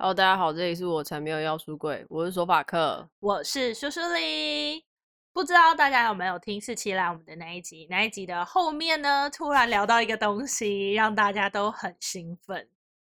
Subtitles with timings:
[0.00, 4.84] Hello，大家好，这里是我才没有要出柜，我是索法克，我是苏苏里。
[5.32, 7.84] 不知道大家有没有听四七来我们的那一集？
[7.90, 12.68] 那一集的后面呢，突然聊到一个东西，让大家都很兴奋。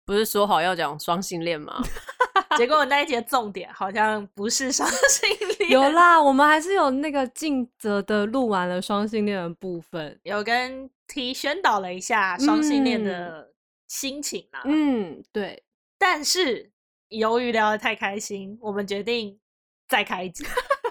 [0.05, 1.81] 不是说好要讲双性恋吗？
[2.55, 5.27] 结果那一集的重点好像不是双性
[5.57, 5.71] 恋。
[5.71, 13.53] 有啦，我们还是有那个尽责的录完了双性恋的部分，有跟 T 宣导了一下双性恋的
[13.87, 14.61] 心情啊。
[14.65, 15.63] 嗯，对，
[15.97, 16.73] 但是。
[17.17, 19.39] 由于聊得太开心，我们决定
[19.87, 20.43] 再开一集。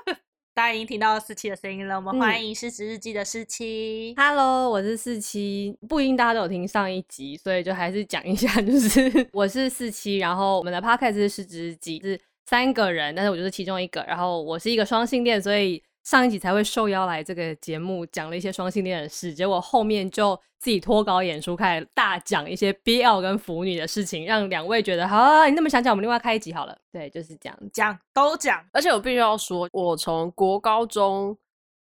[0.54, 4.14] 大家已经听到四七的声音了，我们欢迎失职日记的四七。
[4.16, 5.76] Hello，我是四七。
[5.88, 14.02] 不一定大家都有听上一集，所以就还是讲一下，就是我是四七，然后我们的 Podcast 是失职日记，是三个人，但是我就是其中一个。
[14.08, 15.82] 然后我是一个双性恋，所以。
[16.04, 26.76] 上一集才会受邀来这个节目，讲了一些双性恋的事，结果后面就自己脱稿演出，开始大讲一些 BL 跟腐女的事情，让两位觉得好啊，你那么想讲，我们另外开一集好了。
[26.92, 28.62] 对，就是这样讲都讲。
[28.72, 31.36] 而且我必须要说，我从国高中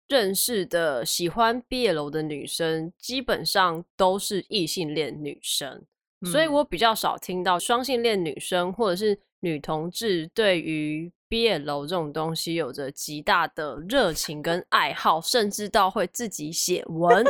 [0.08, 5.84] 认识的喜欢 BL 的女生，基本上都是异性恋女生，
[6.22, 11.12] 嗯，所以我比较少听到双性恋女生或者是女同志对于。
[11.30, 17.22] BL 这种东西有着极大的热情跟爱好，甚至到会自己写文，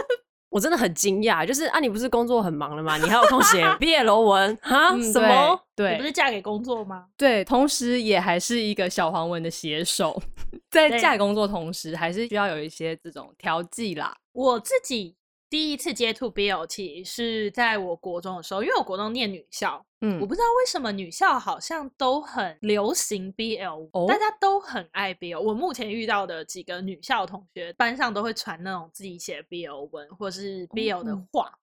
[0.51, 1.45] 我真的很惊讶。
[1.45, 2.97] 就是啊，你不是工作很忙了吗？
[2.97, 5.03] 你还有空写 BL 文哈、嗯？
[5.13, 5.61] 什么？
[5.75, 7.07] 对，你不是嫁给工作吗？
[7.17, 10.23] 对，同时也还是一个小黄文的写手，
[10.71, 14.17] 在嫁给工作同时，还是需要有一些这种调剂啦。
[14.31, 15.17] 我自己。
[15.51, 25.41] 第一次接触 BL 其实是在我国中的时候，因为我国中念女校，嗯，我不知道为什么女校好像都很流行 BL，哦，大家都很爱 BL。
[25.41, 31.51] 我目前遇到的几个女校同学，班上都会传那种自己写 BL 文或是 BL 的话。
[31.51, 31.59] 嗯、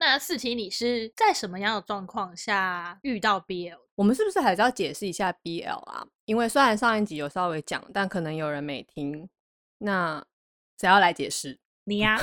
[0.00, 3.78] 那四七，你是在什么样的状况下遇到 BL？
[3.94, 6.04] 我们是不是还是要解释一下 BL 啊？
[6.24, 9.28] 因为虽然上一集有稍微讲，但可能有人没听。
[9.78, 10.24] 那
[10.80, 11.60] 谁要来解释？
[11.84, 12.22] 你呀、啊。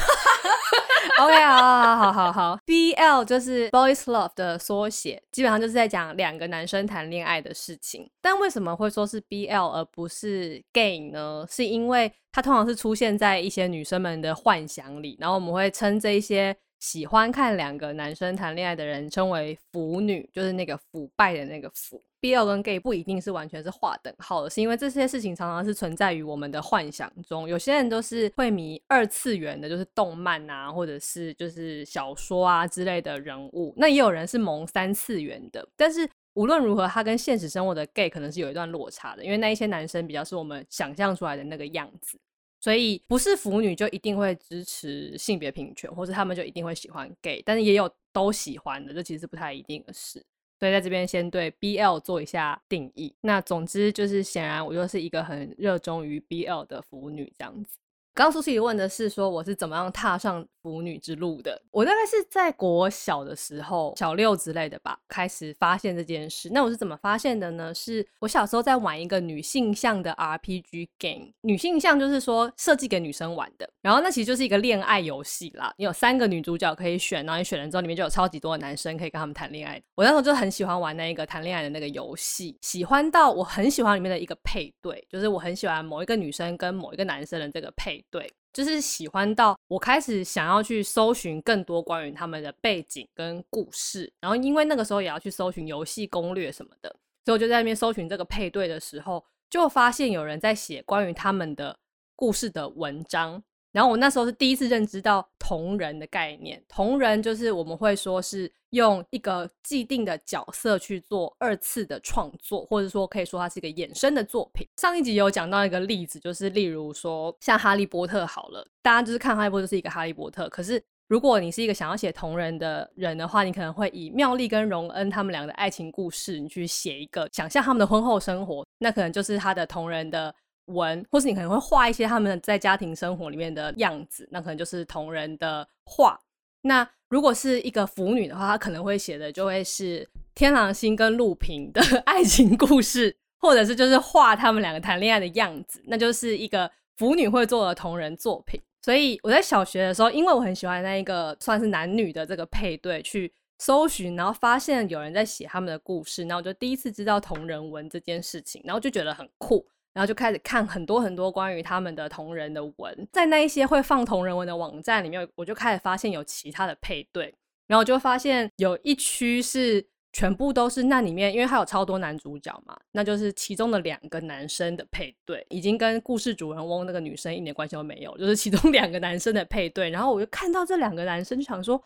[1.17, 8.09] OK，好好好好好，BL 就是 Boys Love 的缩写，基本上就是在讲两个男生谈恋爱的事情。
[8.21, 11.45] 但为什么会说是 BL 而不是 Gay 呢？
[11.49, 16.53] 是因为它通常是出现在一些女生们的幻想里，然后我们会称这一些
[16.85, 21.99] 喜欢看两个男生谈恋爱的人称为腐女，就是那个腐败的那个腐。
[22.21, 27.49] BL 跟 gay 不一定是完全是划等号的，是因为这些事情常常是存在于我们的幻想中。
[27.49, 33.73] 有些人都是会迷二次元的，就是动漫啊，或者是就是小说啊之类的人物。
[33.77, 42.19] 那也有人是萌三次元的，但是无论如何，他跟现实生活的 gay 可能是有一段落差的，因为那一些男生比较是我们想象出来的那个样子，
[42.65, 50.13] 所以不是腐女就一定会支持性别平权，或是他们就一定会喜欢 gay，但是也有都喜欢的，这其实是不太一定的事。
[50.59, 53.13] 所以在这边先对 BL 做一下定义。
[53.21, 57.77] 那总之就是，显然我就是一个很热衷于 BL 的腐女这样子。
[58.15, 61.61] 刚苏西问的是说我是怎么样踏上腐女之路的。
[61.69, 66.49] 我大概是在国小的时候，小六之类的吧，开始发现这件事。
[66.53, 67.73] 那我是怎么发现的呢？
[67.73, 71.33] 是我小时候在玩一个女性向的 RPG game。
[71.41, 73.69] 女性向就是说设计给女生玩的。
[73.81, 75.73] 然后那其实就是一个恋爱游戏啦。
[75.77, 79.81] 你有三个女主角可以选，然后你选了之后，里面就有超级多的男生可以跟他们谈恋爱。
[79.93, 88.01] 我那时候就很喜欢玩那一个谈恋爱的那个游戏，喜欢到我很喜欢里面的一个配对，就是我很喜欢某一个女生跟某一个男生的这个配。
[88.09, 96.89] 对，就是喜欢到我开始想要去搜寻更多关于他们的背景跟故事，然后因为那个时候也要去搜寻游戏攻略什么的，
[97.25, 101.77] 所以我就在那边搜寻这个配对的时候，就发现有人在写关于他们的
[102.15, 103.43] 故事的文章。
[103.75, 114.65] 然后我那时候是第一次认知到同人的概念，同人就是我们会说是用一个既定的角色去做二次的创作，或者说可以说它是一个衍生的作品。
[114.77, 130.33] 上一集有讲到一个例子，就是例如说像哈利波特好了，大家就是看哈利波特是一个哈利波特，可是如果你是一个想要写同人的人的话，你可能会以妙丽跟荣恩他们两个的爱情故事，你去写一个想象他们的婚后生活，那可能就是他的同人的。
[130.65, 136.19] 文，或是你可能会画一些他们在家庭生活里面的样子，那可能就是同人的画。
[136.61, 148.59] 那如果是一个腐女的话，她可能会写的就会是天狼星跟陆平的 爱情故事，或者是就是画他们两个谈恋爱的样子，那就是一个腐女会做的同人作品。
[148.81, 159.65] 所以我在小学的时候，因为我很喜欢那一个算是男女的这个配对，去搜寻，然后发现有人在写他们的故事，然后我就第一次知道同人文这件事情，然后就觉得很酷。
[159.95, 167.33] 然后就开始看很多很多关于他们的同人的文，在那一些会放同人文的网站里面，我就开始发现有其他的配对，
[167.65, 179.89] 然后就发现有一区是全部都是那里面，因为它有超多男主角嘛，那就是其中的两个男生的配对，已经跟故事主人翁那个女生一点关系都没有，就是其中两个男生的配对。
[179.89, 181.81] 然后我就看到这两个男生，就想说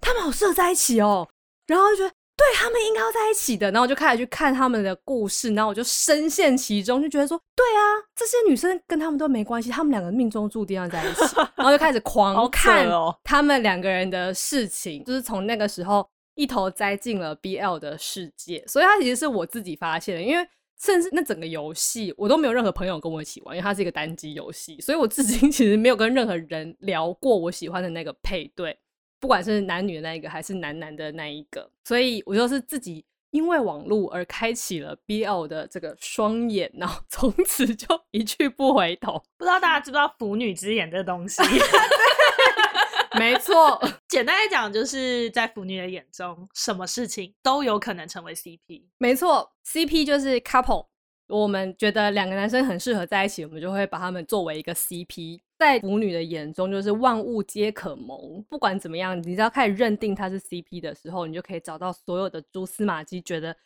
[0.00, 1.28] 他们好适合在一起哦，
[1.68, 7.82] 然后就觉得对他们应该要在一起的，然后我就开始去看他们的故事，然后我就深陷其中，就觉得说对啊，
[8.14, 12.88] 这些女生跟他们都没关系，他们两个命中注定要在一起， 然后就开始狂看
[13.22, 16.08] 他们两个人的事情，就是从那个时候。
[16.36, 20.20] 一头栽进了 BL 的世界，所以它其实是我自己发现的。
[20.20, 20.44] 因为
[20.82, 28.76] 甚至那整个游戏，我都没有任何朋友跟我一起玩，因为它是一个单机游戏，所以我至今 其实没有跟任何人聊过我喜欢的那个配对，
[29.20, 31.70] 不管是男女的那一个，还是男男的那一个。
[31.84, 39.22] 所以我就是自己因为网络而开启了 BL 的这个双眼，然后从此就一去不回头。
[39.36, 41.42] 不知道大家知不知道“腐女之眼”这个东西？
[43.18, 48.82] 没错，简单来讲，就是在腐女的眼中，什么事情都有可能成为 CP。
[48.98, 50.86] 没错，CP 就是 couple。
[51.28, 55.40] 我们觉得两个男生很适合在一起，我们就会把他们作为一个 CP。
[55.64, 58.42] 在腐女的眼中，就是万物皆可萌。
[58.48, 63.56] 不管怎么样，你只要开始认定他是 CP 的时候，你就可以找到所有的蛛丝马迹，觉得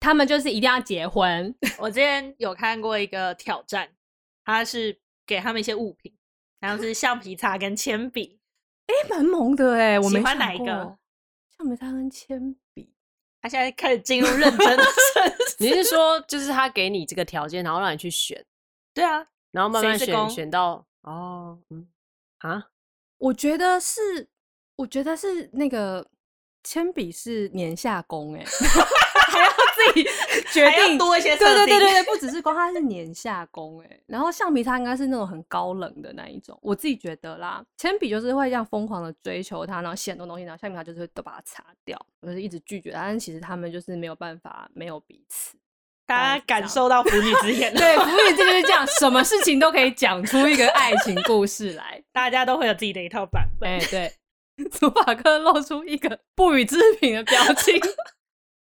[0.00, 1.54] 他们就是一定要结婚。
[1.78, 3.88] 我之前有看过一个挑战，
[4.44, 6.12] 他是给他们一些物品，
[6.60, 8.40] 然后是橡皮擦跟铅笔。
[8.86, 10.98] 哎，蛮萌的哎，我喜欢哪一个？
[11.56, 12.92] 橡皮擦跟铅笔。
[13.40, 14.82] 他现在开始进入认真的。
[15.60, 18.44] 你是说，就是他给你这个条件，然后让你去选？
[18.92, 21.86] 对啊，然后慢慢选，选到哦，嗯
[22.38, 22.68] 啊，
[23.18, 24.28] 我觉得是，
[24.76, 26.06] 我觉得是那个
[26.62, 28.44] 铅笔是年下攻哎。
[29.34, 30.04] 还要自己
[30.52, 34.00] 决定多一些，对对对对对，不只是光，它是年下攻哎。
[34.06, 37.64] 然后橡皮擦应该是那种很高冷的那一种，我自己觉得啦。
[37.76, 43.00] 铅笔就是会这样疯狂的追求它，然后写很多东西，然后橡皮擦就是会都把它擦掉，就是一直拒绝它。
[43.02, 45.58] 但其实他们就是没有办法没有彼此。
[46.06, 53.70] 大家感受到腐女之眼， 对，腐女之眼就是这样，什么事情都可以讲出一个爱情故事来， 大家都会有自己的一套版本。
[53.70, 54.12] 哎，对，
[54.70, 57.80] 祖法克露出一个不予置评的表情。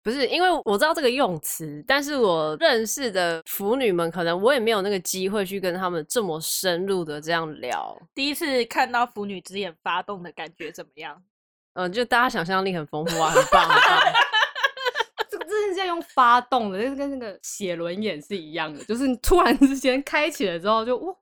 [0.03, 7.95] 不是，因为我知道这个用词，但是我认识的腐女们，可能我也没有那个机会去跟他们这么深入的这样聊。
[8.15, 11.23] 第一次看到腐女之眼发动的感觉怎么样？
[11.75, 14.13] 嗯、呃，就大家想象力很丰富啊，很棒，很棒。
[15.81, 21.15] 在用发动的，就是跟那个写轮眼是一样的，就是你突然之间开启了之后就，就哇，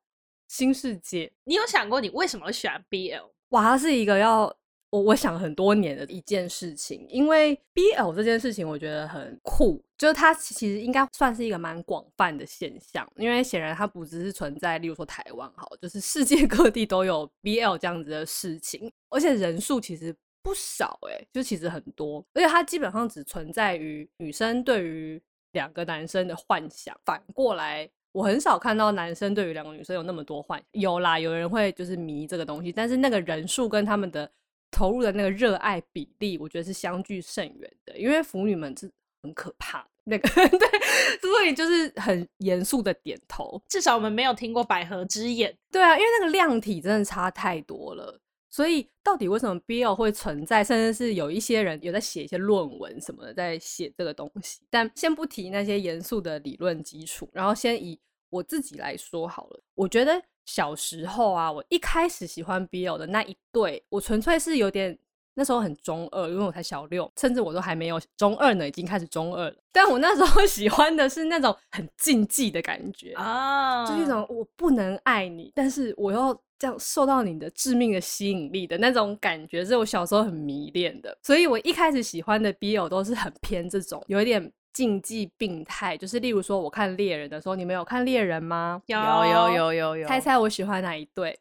[0.48, 1.32] 新世界。
[1.44, 3.30] 你有想过你为什么会喜欢 BL？
[3.50, 4.54] 哇，它是一个要。
[4.90, 20.16] 我我想很多年的一件事情，因为 BL 这件事情我觉得很酷，就是它其实应该算是一个蛮广泛的现象，因为显然它不只是存在，例如说台湾好，就是世界 各地都有 BL 这样子的事情，而且人数其实
[20.48, 25.22] 不少诶、欸，就其实很多，而且它基本上只存在于女生对于
[25.52, 34.30] 两个男生的幻想，反过来我很少看到男生对于两个女生有那么多幻想，有啦，有人会就是迷这个东西，但是那个人数跟他们的。
[34.70, 38.88] 投入的那个热爱比例，我觉得是相距甚远的，因为腐女们是
[39.22, 43.60] 很可怕的那个， 对，所以就是很严肃的点头。
[43.66, 48.20] 至少我们没有听过百合之眼，对啊，因为那个量体真的差太多了。
[48.50, 54.62] 所以到底为什么 BL 会存在，甚至是有一些人有在写一些论文什么的，在写这个东西。
[54.70, 57.98] 但先不提那些严肃的理论基础，然后先以
[58.30, 60.22] 我自己来说好了，我觉得。
[60.48, 64.98] 小时候啊，我一开始喜欢 BL 的那一对，我纯粹是有点
[65.34, 69.56] 那时候很中二，因为我才小六，甚至我都还没有中二呢，已经开始中二了。
[69.70, 81.16] 但我那时候 喜欢的是那种很禁忌的感觉啊，就是一种我不能爱你，但是我要这样受到你的致命的吸引力的那种感觉，是我小时候很迷恋的。
[81.22, 84.52] 所以我一开始喜欢的 BL 都是很偏这种，有一点。
[84.70, 88.80] 禁忌病态，就是例如说，我看猎人的时候，你们有看猎人吗？
[88.86, 90.06] 有有有有有。
[90.06, 91.36] 猜猜我喜欢哪一对？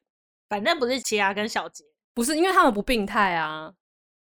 [0.50, 1.84] 反正不是奇犽跟小杰，
[2.16, 3.72] 不是，因为他们不病态啊。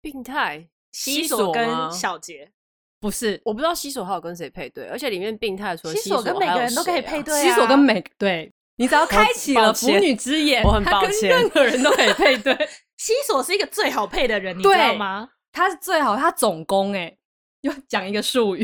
[0.02, 0.68] 病态？
[0.92, 2.52] 西索跟小杰？
[3.00, 12.53] 不是，我不知道西索还有跟谁配对，而且里面病态除了西索跟每个人都可以配对，西索跟每对，你只要开启了腐女之眼，我很抱歉，任何人都可以配对。
[12.98, 15.29] 西索是一个最好配的人，你知道吗？
[15.51, 17.17] 他是最好，他总攻哎。
[17.62, 18.63] 又讲一个术语，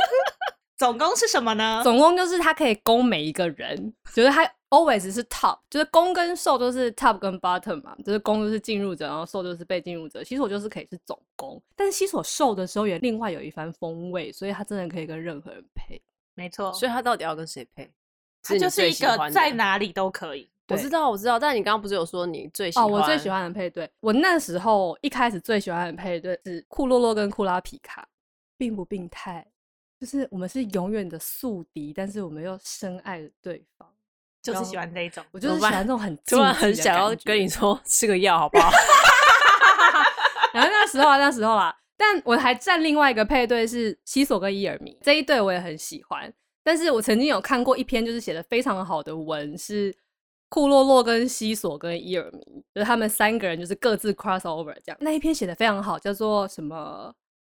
[0.78, 1.82] 总攻是什么呢？
[1.84, 10.24] 总攻就是他可以攻每一个人，就是他 always 是 top，就是攻跟受都是 top 跟 bottom 嘛，就是攻就是进入者，然后受就是被进入者。
[10.24, 16.00] 西索就是可以是总攻，但是西索受的时候也另外有一番风味，所以他真的可以跟任何人配。
[16.34, 17.92] 没错，所以他到底要跟谁配？
[18.42, 20.50] 他就是一个在哪里都可以。
[20.68, 22.86] 我知道，我知道，但你刚刚不是有说你最喜欢？
[22.86, 28.06] 哦，我最喜欢的配对，我那时候一开始最喜欢的配对是库洛洛跟库拉皮卡。
[28.60, 29.42] 并不病态，
[29.98, 33.88] 就是我们是永远的宿敌，但是我们又深爱着对方，
[34.42, 35.24] 就是喜欢这一种。
[35.30, 38.70] 我就是喜欢这种很 突然很想要跟你说 吃个药好不好？
[40.52, 46.30] 然后那时候啊，那时候啊，但我还占另外一个配对是西索跟伊尔迷这一对，我也很喜欢。
[46.62, 49.94] 但是我曾经有看过一篇就是写的非常好的文，是
[50.48, 54.96] 库洛洛跟西索跟伊尔迷，就是他们三个人就是各自 cross over 这样。
[55.00, 57.14] 那一篇写的非常好，叫做什么？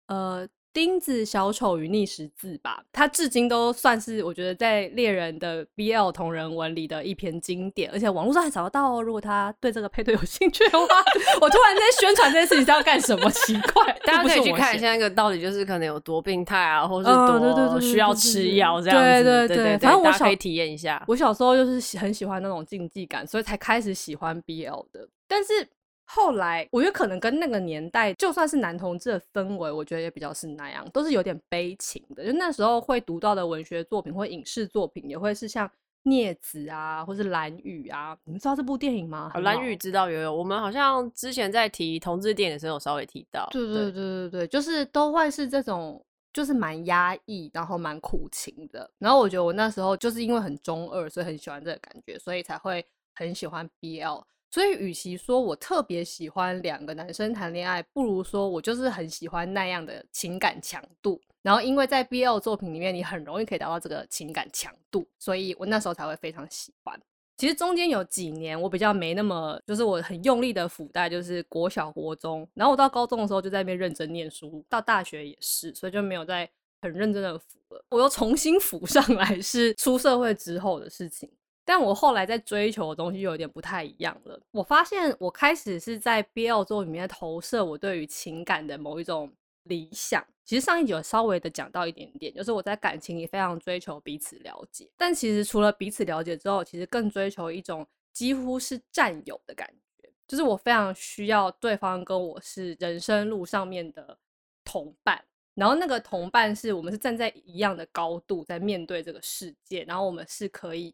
[0.08, 0.48] 呃。
[0.74, 9.02] 钉子小丑与逆十字吧，它至今都算是我觉得在猎人的 BL 同人文里的一篇经典，而且网络上还找得到哦。
[9.02, 10.86] 如果他对这个配对有兴趣的话，
[11.40, 13.30] 我突然间宣传这件事情是要干什么？
[13.30, 19.04] 奇怪，大家 可以去看一下那个到底就是可能有多病态啊，或者是多需要吃药这样子。
[19.04, 21.04] 对对对，对，反正我可以体验一下。
[21.08, 25.68] 我小时候就是很喜欢那种竞技感，所以才开始喜欢 BL 的，但是。
[26.06, 32.26] 后来，我觉得可能跟那个年代，就算是男同志的氛围，我觉得也比较是那样，都是有点悲情的。
[32.26, 35.68] 就那时候会读到的文学作品或影视作品，也会是像
[36.04, 38.16] 《镊子》啊，或是《蓝雨》啊。
[38.26, 39.32] 你们知道这部电影吗？
[39.34, 43.48] 哦，《蓝雨》知道有有，我们好像之前在提同志电影的时候有稍微提到。
[43.52, 48.88] 对对对对对，就是都会是这种，就是蛮压抑，然后蛮苦情的。
[49.00, 54.22] 然后我觉得我那时候就是因为很中二，所以很喜欢这个感觉，所以才会很喜欢 BL。
[54.54, 61.20] 所以，与其说我特别喜欢两个男生谈恋爱，不如说我就是很喜欢那样的情感强度。
[61.42, 66.96] 然后，因为在 BL 作品里面，你很容易可以达到这个情感强度，所以我那时候才会非常喜欢。
[67.36, 72.48] 其实中间有几年我比较没那么，就是我很用力的辅带，就是国小、国中。
[72.54, 76.48] 然后我到高中的时候就在那边认真念书，到大学也是，所以就没有再
[76.80, 77.84] 很认真的辅了。
[77.90, 81.28] 我又重新 辅上来，是出社会之后的事情。
[81.66, 84.40] 但我后来在追求的东西就有点不太一样了。
[84.52, 89.32] 我发现我开始是在 BL 作品里面投射我对于情感的某一种
[89.64, 90.26] 理想。
[90.44, 94.90] 其实上一集有稍微的讲到一点点，就是我在感情里非常追求彼此了解。
[94.98, 99.66] 但其实除了彼此了解之后，其实更追求一种几乎是占有的感
[100.02, 104.18] 觉，就是我非常需要对方跟我是人生路上面的
[104.66, 105.24] 同伴。
[105.56, 110.94] 然后那个同伴是我们是站在一样的高度在面对这个世界，然后我们是可以。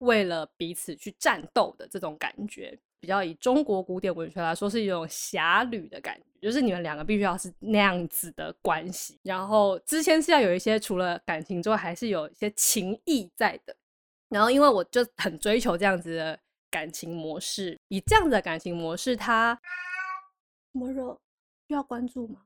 [0.00, 13.74] 为了彼此去战斗的这种感觉，比较以中国古典文学来说，是一种侠侣的感觉，就是你们两个必须要是那样子的关系，然后之前是要有一些除了感情之外，还是有一些情谊在的。
[14.28, 16.38] 然后因为我就很追求这样子的
[16.70, 19.60] 感情模式，以这样子的感情模式，它
[20.72, 21.18] 这么热，
[21.66, 22.42] 需要关注吗？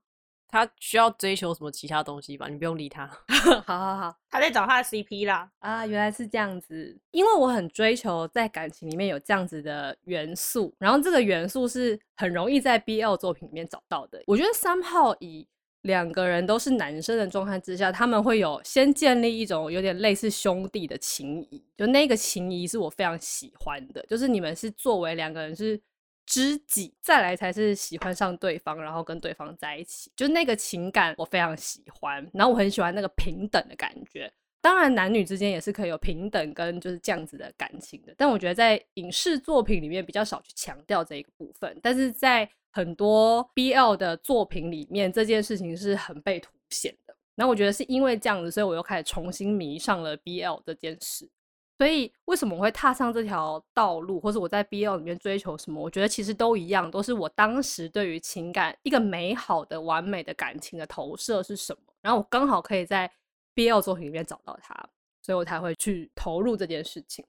[0.55, 2.47] 他需要追求什么其他东西吧？
[2.47, 3.05] 你不用理他。
[3.67, 5.51] 好好好，他在找他的 CP 啦。
[5.59, 6.97] 啊，原来是这样子。
[7.11, 14.23] 因为我很追求在感情里面有这样子的元素，然后这个元素是很容易在 BL 作品里面找到的。
[14.29, 15.45] 我觉得三号以
[15.83, 25.83] 两个人都是男生的状态之下，他们会有先建立一种有点类似兄弟的情谊，就那个情谊是我非常喜欢的，就是你们是作为两个人是。
[26.27, 32.29] 知己，再来才是喜欢上对方，然后跟对方在一起，就那个情感我非常喜欢。
[32.33, 34.33] 然后我很喜欢那个平等的感觉。
[34.61, 38.15] 当然，男女之间也是可以有平等跟就是这样子的感情的。
[38.17, 41.79] 但我觉得在影视作品里面比较少去强调这一个部分。
[41.83, 47.15] 但是在很多 BL 的作品里面，这件事情是很被凸显的。
[47.35, 51.29] 然后我觉得是因为这样子，所以我又开始重新迷上了 BL 这件事。
[51.77, 55.83] 所以，为什么我会踏上这条道路，或者我在 BL 里面追求什么？
[55.83, 61.81] 我觉得其实都一样，都是我当时对于情感一个美好的、完美的感情的投射是什么。
[62.01, 63.11] 然后我刚好可以在
[63.57, 64.73] BL 作品里面找到它，
[65.21, 67.25] 所以我才会去投入这件事情。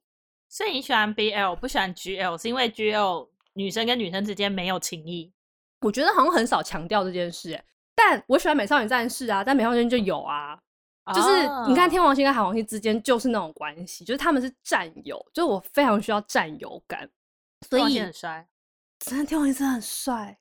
[0.48, 5.32] 所以你喜欢 BL，不喜欢 GL，是因为 GL 女生跟女生之间没有情谊？
[5.82, 10.60] 我觉得好像很少强调这件事，欸，但我喜欢美少女战士啊，但美少女战士就有啊。
[11.14, 17.08] 就是你看天王星跟海王星之间就是那种关系，就是他们是战友，就是我非常需要战友感，
[17.70, 18.48] 所以很帅，
[18.98, 20.40] 真的天王星真的很帅，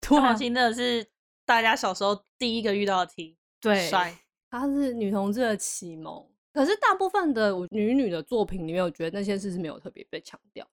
[0.00, 1.06] 天王星真的是
[1.44, 4.16] 大家小时候第一个遇到的 T，对，帅，
[4.50, 6.26] 他是女同志的启蒙。
[6.54, 10.66] 可是大部分的女女的作品里面，我觉得那些事是没有特别被强调，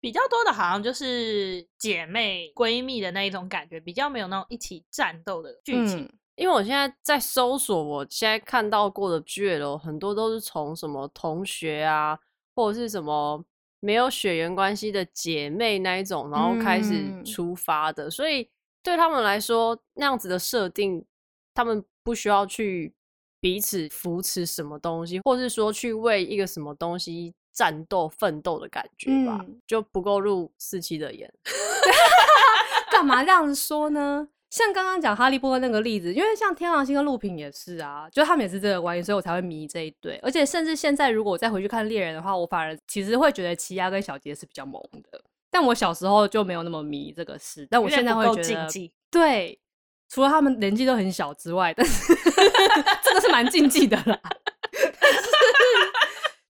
[0.00, 6.00] 比较多的好像就是姐妹闺蜜的那一种感觉，比较没有那种一起战斗的剧情。
[6.00, 12.16] 嗯因为我现在在搜索，我现在看到过的 BL 很多都是从什么同学啊，
[12.54, 13.44] 或者是什么
[13.80, 18.48] 没有血缘关系的姐妹那一种，然后开始出发的，嗯、所以
[18.84, 21.04] 对他们来说，那样子的设定，
[21.52, 22.94] 他们不需要去
[23.40, 31.34] 彼此扶持什么东西，或是说去为一个什么东西战斗奋斗的感觉吧，嗯、就不够入四期的眼。
[32.92, 34.28] 干嘛这样子说呢？
[34.50, 40.18] 像刚刚讲哈利波特那个例子，因为像天狼星跟陆平也是啊，就他们也是这个关系，所以我才会迷这一对。
[40.22, 45.20] 而且甚至现在如果我再回去看猎人的话，我反而其实会觉得奇亚跟小杰是比较萌的。
[45.50, 49.58] 但我小时候就没有那么迷这个事，但我现在会觉得，对，
[50.08, 52.14] 除了他们年纪都很小之外，但是
[53.02, 54.18] 这个是蛮禁忌的啦。
[54.72, 55.28] 但是，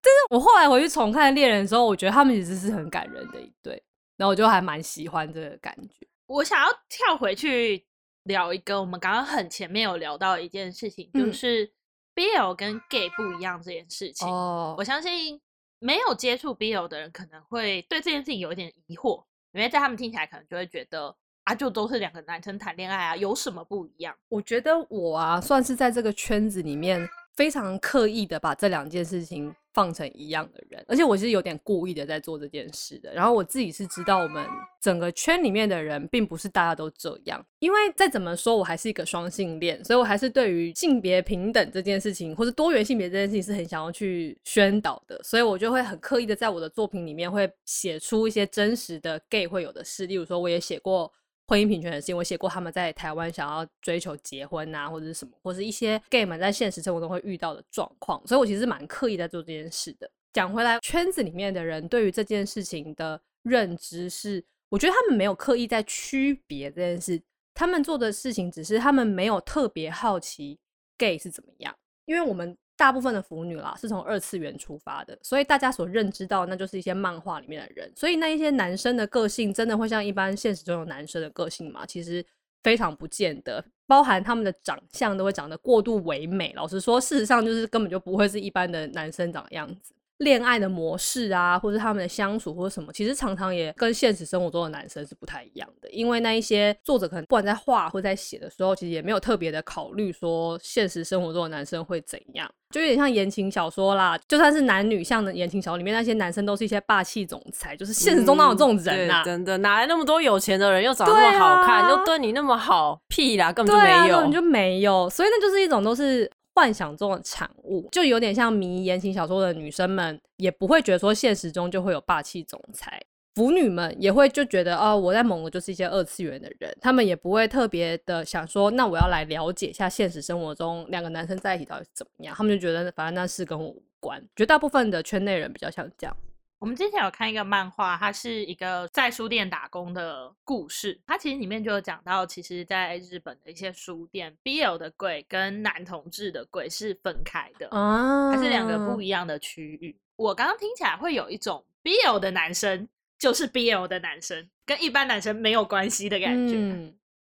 [0.03, 3.81] 但是我后来回去重看猎人的时候，我觉得他们其实是很感人的一对，
[4.17, 6.07] 然后我就还蛮喜欢这个感觉。
[6.27, 7.87] 我想要跳回去
[8.29, 11.69] 聊一个我们刚刚很前面有聊到的一件事情，嗯、就是
[12.15, 14.29] BL 跟 gay 不一样这件事情。
[14.29, 15.41] 哦，我相信
[15.81, 24.15] 没有接触 BL 的人可能会对这件事情有一点疑惑，因为在他们听起来可能就会觉得啊，就都是两个男生谈恋爱啊，有什么不一样？
[24.29, 27.09] 我觉得我啊，算是在这个圈子里面。
[27.37, 33.15] 非常刻意的把这两件事情放成一样的人，而且我是有点故意的在做这件事的。
[33.15, 34.45] 然后我自己是知道，我们
[34.81, 37.41] 整个圈里面的人并不是大家都这样。
[37.61, 45.21] 因为再怎么说，我还是一个双性恋，所以我还是对于性别平等这件事情，或是多元性别这件事情是很想要去宣导的。
[45.23, 51.13] 所以我就会很刻意的在我的作品里面会写出一些真实的 gay 会有的事，例如说，我也写过。
[51.49, 60.09] 婚姻平权的事情，我写过他们在台湾想要追求结婚啊，或者是什么，或是一些 gay 们在现实生活中会遇到的状况，所以我其实蛮刻意在做这件事的。
[60.33, 67.21] 讲回来，圈子里面的人对于这件事情的认知是，我觉得他们没有刻意在区别这件事，
[67.55, 70.59] 他们做的事情只是他们没有特别好奇
[70.99, 71.75] gay 是怎么样，
[72.05, 72.57] 因为我们。
[72.79, 81.85] 大部分的腐女啦，是从二次元出发的，所以大家所认知到那就是一些漫画里面的人，所以那一些男生的个性真的会像一般现实中的男生的个性吗？
[81.85, 82.25] 其实
[82.63, 86.53] 非常不见得，包含他们的长相都会长得过度唯美。
[86.55, 89.93] 老实说，事实上就是根本就不会是一般的男生长的样子。
[90.19, 95.89] 恋爱的模式啊，或者他们的相处或者什么，其实常常也跟现实生活中的男生是不太一样的。
[95.91, 104.19] 因为那一些作者可能不管在画或在写的时候，其实也没有特别的考虑说现实生活中的男生会怎样，就有点像言情小说啦。
[104.27, 109.23] 就算是男女向的言情小说里面那些男生都是一些霸气总裁，就是现实中哪有这种人啊？
[109.23, 113.01] 嗯、真的哪来那么多有钱的人又长得那么好看，啊、又对你那么好？
[113.09, 115.09] 屁啦，根本就没有，根本、啊、就没有。
[115.09, 116.29] 所以那就是一种都是。
[116.59, 123.01] 幻想中的产物，就有点像迷言情小说的女生们，也不会觉得说现实中就会有霸气总裁。
[123.37, 132.35] 腐女们也会就觉得哦，我在蒙的就是一些二次元的人，他们也不会特别的想说，那我要来了解一下现实生活中两个男生在一起到底是怎么样。
[132.37, 134.21] 他们就觉得反正那是跟我无关。
[134.35, 136.17] 绝大部分的圈内人比较像这样。
[136.61, 141.01] 我们之前有看一个漫画，它是一个在书店打工的故事。
[141.07, 149.97] 它其实里面就有讲到，其实在日本的一些书店，BL 的柜跟男同志的柜是分开的，它是两个不一样的区域。
[150.17, 156.57] 我刚刚听起来会有一种 BL 的男生就是 BL 的男生，跟一般男生没有关系的感觉。
[156.57, 156.93] 嗯，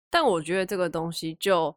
[0.10, 1.74] 但我觉得这个东西就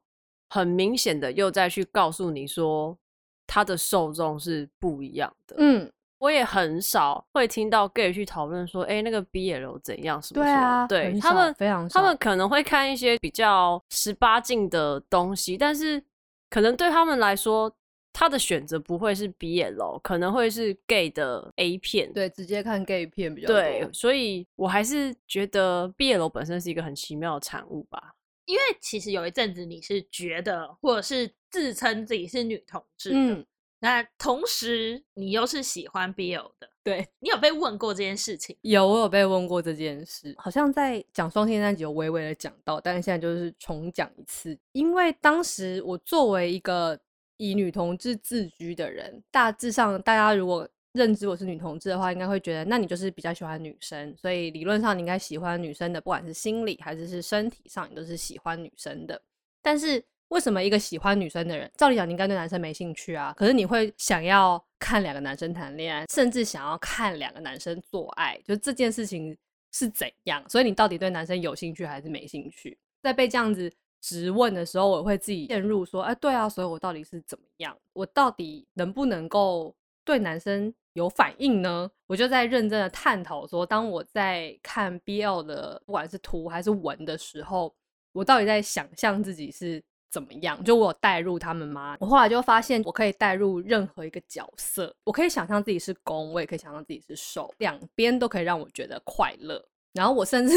[0.49, 2.99] 很明显的又再去告诉你说，
[3.47, 5.55] 他的受众是不一样的。
[5.61, 5.93] 嗯。
[6.27, 10.87] 我也很少会听到 gay 去讨论说，哎、欸，那个 BL 怎样什么什么？
[10.89, 16.03] 对啊，对他们非常，他们可能会看一些比较十八禁的东西，但是
[16.51, 17.73] 可能对他们来说，
[18.13, 22.13] 他的选择不会是 BL，可能会是 gay 的 A 片。
[22.13, 23.57] 对，直接看 gay 片比较多。
[23.57, 28.15] 对，所以我还是觉得 BL 本身是一个很奇妙的产物吧。
[28.47, 33.17] 因为其实有一阵子你是觉得，或者是自称自己是女同志的。
[33.17, 33.47] 嗯
[33.79, 38.57] 那同时，你又是喜欢 BL 的，对，你有被问过这件事情？
[38.63, 44.59] 有，我有被问过这件事，好像在讲双性恋那集有微微的讲到，但是现在就是重讲一次。
[44.73, 46.99] 因为当时我作为一个
[47.37, 59.21] 以女同志自居的人，大致上大家如果认知我是女同志的话，应该会觉得，那你就是比较喜欢女生，所以理论上你应该喜欢女生的，不管是心理还是是身体上，你都是喜欢女生的。
[59.61, 63.33] 但是为什么一个喜欢女生的人，照理讲你应该对男生没兴趣啊？
[63.37, 69.37] 可是你会想要看两个男生谈恋爱，甚至想要看两个男生做爱，就这件事情
[69.71, 70.43] 是怎样？
[70.49, 72.77] 所以你到底对男生有兴趣还是没兴趣？
[73.03, 77.77] 在被这样子质问的时候，我会自己陷入说：哎，对啊，所以我到底是怎么样？
[77.93, 79.73] 我到底能不能够
[80.05, 81.89] 对男生有反应呢？
[82.09, 87.73] 我就在认真的探讨说，当我在看 BL 的不管是图还是文的时候，
[88.11, 89.81] 我到底在想象自己是。
[90.17, 90.65] 怎么样？
[90.65, 91.95] 就我有带入他们吗？
[92.01, 99.63] 我后来就发现，我可以带入任何一个角色，我可以想象自己是攻，我也可以想象自己是受，两边都可以让我觉得快乐。
[99.97, 100.55] 然后我甚至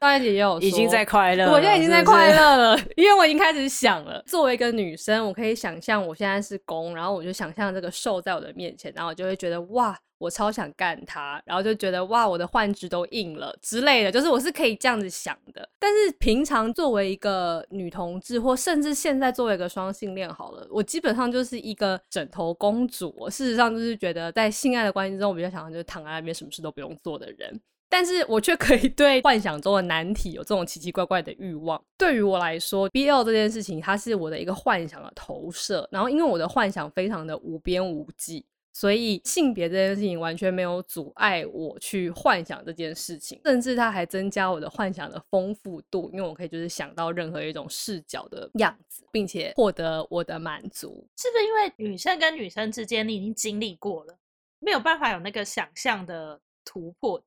[0.00, 4.22] 大姐也有说已经在快乐，我现在已经在快乐了， 是是因为我已经开始想了。
[4.26, 15.68] 作为一个女生，我可以想象我现在是攻，然后我就想象这个受在我的面前，然后我就会觉得哇，我超想干他，然后就觉得哇，我的幻肢都硬了之类的，就是我是可以这样子想的。
[15.78, 23.14] 但是平常作为一个女同志，或甚至现在作为一个双性恋，好了，我基本上就是一个枕头公主。
[23.18, 27.60] 我事实上就是觉得在性爱的关系中，我比较想要就是躺在那边什么事都不用做的人。
[27.90, 31.82] 但是我却可以对幻想中的难题有这种奇奇怪怪的欲望。
[31.98, 35.86] 对于我来说，BL 这件事情，它是我的一个幻想的投射。
[35.90, 46.08] 然后，因为我的幻想非常的无边无际，所以性别这件事情完全没有阻碍我去幻想这件事情，甚至它还增加我的幻想的丰富度。
[46.12, 51.04] 因为我可以就是想到任何一种视角的样子，并且获得我的满足。
[51.16, 54.16] 是不是因为女生跟女生之间你已经经历过了，
[54.60, 57.20] 没有办法有那个想象的突破？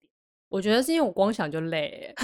[0.53, 2.13] 我觉得是因为我光想就累，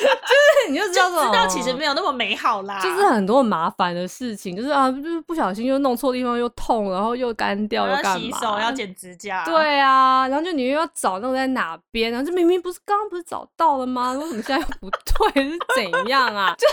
[0.00, 8.10] 就是你就知道，就知道其实没有那么美好啦，就是很多麻烦的事情，就是啊，就是不小心又弄错地方又痛，然后又干掉又干嘛？
[8.12, 9.44] 要洗手，要剪指甲。
[9.44, 14.12] 对啊，然后就你又要找那个在哪边，然后就明明不是刚刚不是找到了吗？
[14.12, 15.44] 为什么现在又不对？
[15.50, 16.54] 是怎样啊？
[16.58, 16.66] 就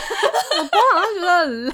[0.58, 1.74] 我光好像觉得很累。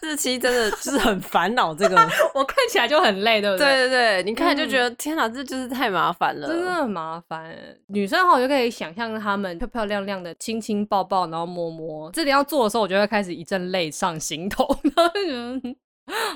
[0.00, 1.96] 日期真的就是很烦恼，这个
[2.34, 3.66] 我看起来就很累，对不对？
[3.66, 7.54] 对对对，你看就觉得、嗯、天哪，这就是太麻烦了，真的很麻烦。
[7.88, 12.10] 女生哈，我就可以想象她们漂漂亮亮的亲亲抱抱，然后摸摸。
[12.10, 15.76] 这里要做的时候，我就会开始一阵泪上心头， 然后就觉得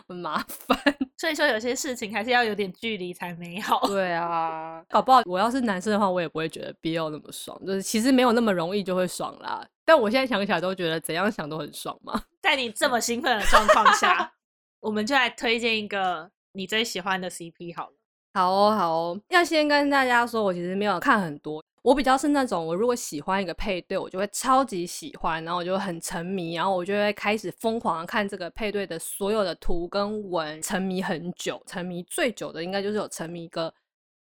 [0.06, 0.78] 很麻烦。
[1.16, 3.80] 所以说，有些事情还是要有点距离才美好。
[3.86, 9.66] 对啊，搞不好我要是男生的话，我也不会觉得 BL 那么爽，就是其实没有那么容易就会爽啦。
[9.82, 12.22] 但我现在想起来都觉得怎样想都很爽嘛。
[12.42, 14.30] 在你这么兴奋的状况下，
[14.80, 17.94] 我们就来推荐一个你最喜欢的 CP 好了。
[18.34, 19.20] 好哦，好哦。
[19.30, 31.62] 要先跟大家说，我其实没有看很多，我比较是那种，我如果喜欢一个配对，我就会超级喜欢，然后我就很沉迷，然后我就会开始疯狂看这个配对的所有的图跟文，沉迷很久。
[31.66, 33.74] 沉迷最久的应该就是有沉迷一个。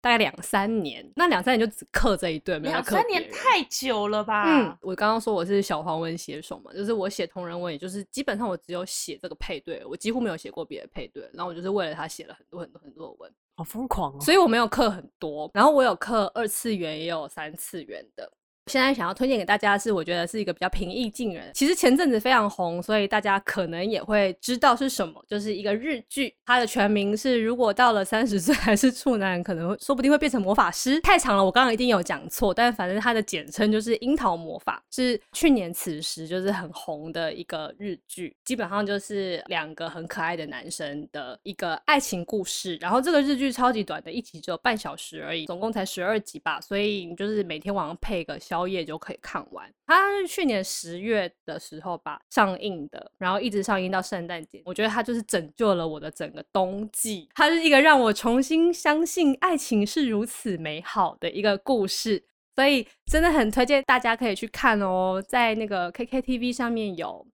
[0.01, 2.91] 大概两三年，那两三年就只刻这一对，没有刻。
[2.91, 4.43] 两三年太久了吧？
[4.45, 11.27] 嗯，我刚刚说我是小黄文写手嘛，就是我写同人文，也就是基本上我只有写这个配对，我几乎没有写过别的配对。
[11.33, 14.19] 然后我就是为了他写了很多很多很多的文，好疯狂哦！
[14.21, 18.31] 所以我没有刻很多，然后我有刻二次元，也有三次元的。
[18.71, 21.51] 现在想要推荐给大家的是，我觉得是一个比较平易近人。
[21.53, 26.33] 其实前阵子非常红，所以大家可能也会知道是什么，就是一个日剧。
[26.45, 30.97] 它的全名是《如果到了三十岁 还是处男，可能说不定会变成魔法师》。
[31.01, 38.35] 太长了，我刚刚一定有讲错，但反正它的简称就是《樱桃魔法》，是去年此时就是很红的一个日剧。
[38.43, 42.75] 基本上就是两个很可爱的男生的一个爱情故事。
[42.81, 48.54] 然后这个日剧超级短的，一集只有半小时而已，总共才十二集吧，所以你就是每天晚上配个小。
[48.55, 49.69] 宵夜就可以看完。
[49.85, 54.61] 它是去年十月的时候吧上映的，然后一直上映到圣诞节。
[54.63, 57.27] 我觉得它就是拯救了我的整个冬季。
[57.35, 62.23] 它是一个让我重新相信爱情是如此美好的一个故事，
[62.55, 65.21] 所以真的很推荐大家可以去看哦。
[65.27, 67.27] 在那个 KKTV 上面有。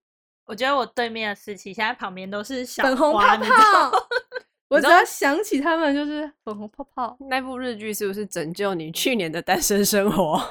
[0.45, 4.07] 我觉得我对面的思琪现在旁边都是小粉红泡泡。
[4.67, 7.17] 我只要想起他们就是粉红泡泡。
[7.29, 10.41] 那部日剧是不是拯救你去年的单身生活？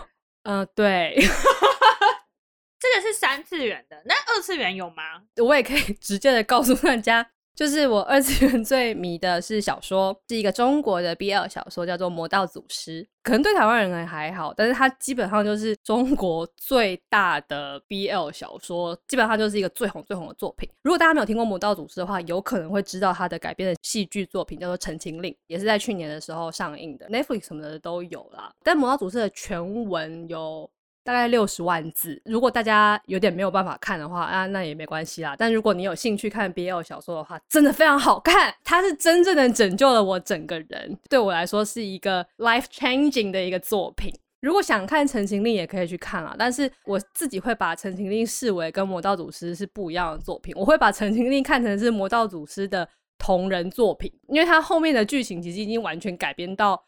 [0.44, 1.14] 嗯、呃，对，
[2.79, 5.22] 这个是三次元的，那二次元有吗？
[5.37, 13.05] 我也可以 直接的告诉大家，就是我二次元最迷的是小说，是一个中国的 BL 小说，叫做《魔道祖师》。
[13.23, 20.66] 可能对台湾人还好，但是它基本上就是中国最大的 BL 小说，基本上就是一个最红最红的作品。
[20.81, 28.51] 如果大家没有听过《魔道祖师》的话，有可能会知道它的改编的戏剧作品叫做《陈情令》，也是在去年的时候上映的，Netflix 什么的都有啦。
[28.64, 30.70] 但《魔道祖师》的全文有
[31.03, 35.35] 大概六十万字，如果大家有点没有办法看的话啊，那也没关系啦。
[35.39, 44.13] 但如果你有兴趣看 BL 小说的话，真的非常好看，它是真正的拯救了我整个人，对我来说是一个 life changing 的一个作品。
[44.41, 46.35] 如果想看《陈情令》，也可以去看啦。
[46.39, 56.83] 但是我自己会把《陈情令》视为跟《魔道祖师》是不一样的作品，我会把《陈情令》看成是《魔道祖师》的同人作品，因为它后面的剧情其实已经完全改编到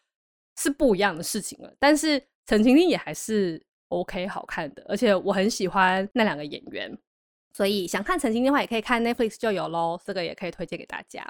[0.58, 1.72] 是不一样的事情了。
[1.78, 3.62] 但是《陈情令》也还是。
[3.92, 6.90] OK，好看的，而且我很喜欢那两个演员，
[7.52, 10.00] 所以想看《陈情令》的话，也可以看 Netflix 就有喽。
[10.02, 11.22] 这个也可以推荐给大家。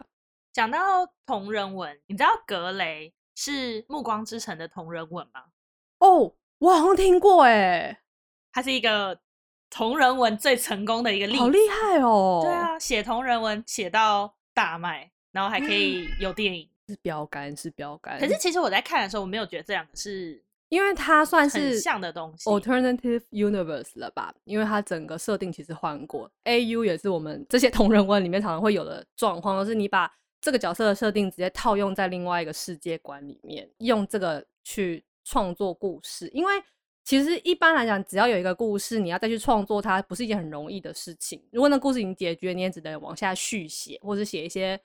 [0.53, 0.79] 讲到
[1.27, 5.43] 同人文，你知道格雷是《暮光之城》的同人文吗？
[5.99, 8.01] 哦，我好像听过，哎，
[8.53, 9.19] 他是一个
[9.69, 12.43] 同人文最成功的一个例子，好厉害哦！
[12.45, 18.21] 对啊，写同人文写到大卖，然后还可以有电影，是标杆，是标杆。
[18.21, 20.41] 可是其实我在看的时候，我没有觉得这两个是。
[20.73, 24.35] 因为它算是像的东西，alternative universe 了吧？
[24.45, 36.27] 因为它整个设定其实换过，AU 也是我们这些同人文里面常常会有的状况，就是你把这个角色的设定直接套用在另外一个世界观里面，用这个去创作故事。
[36.33, 36.51] 因为
[37.05, 41.45] 其实一般来讲，只要有一个故事，你要再去创作它，不是一件很容易的事情。
[41.53, 44.81] 如果那故事已经解决，你也只能往下续写，或者写一些。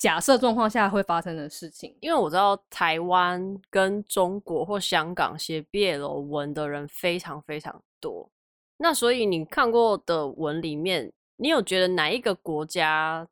[0.00, 8.30] 假设状况下会发生的事情，因为我知道台湾跟中国或香港写 BL 文的人非常非常多，
[8.78, 13.28] 那所以你看过的文里面，你有觉得哪一个国家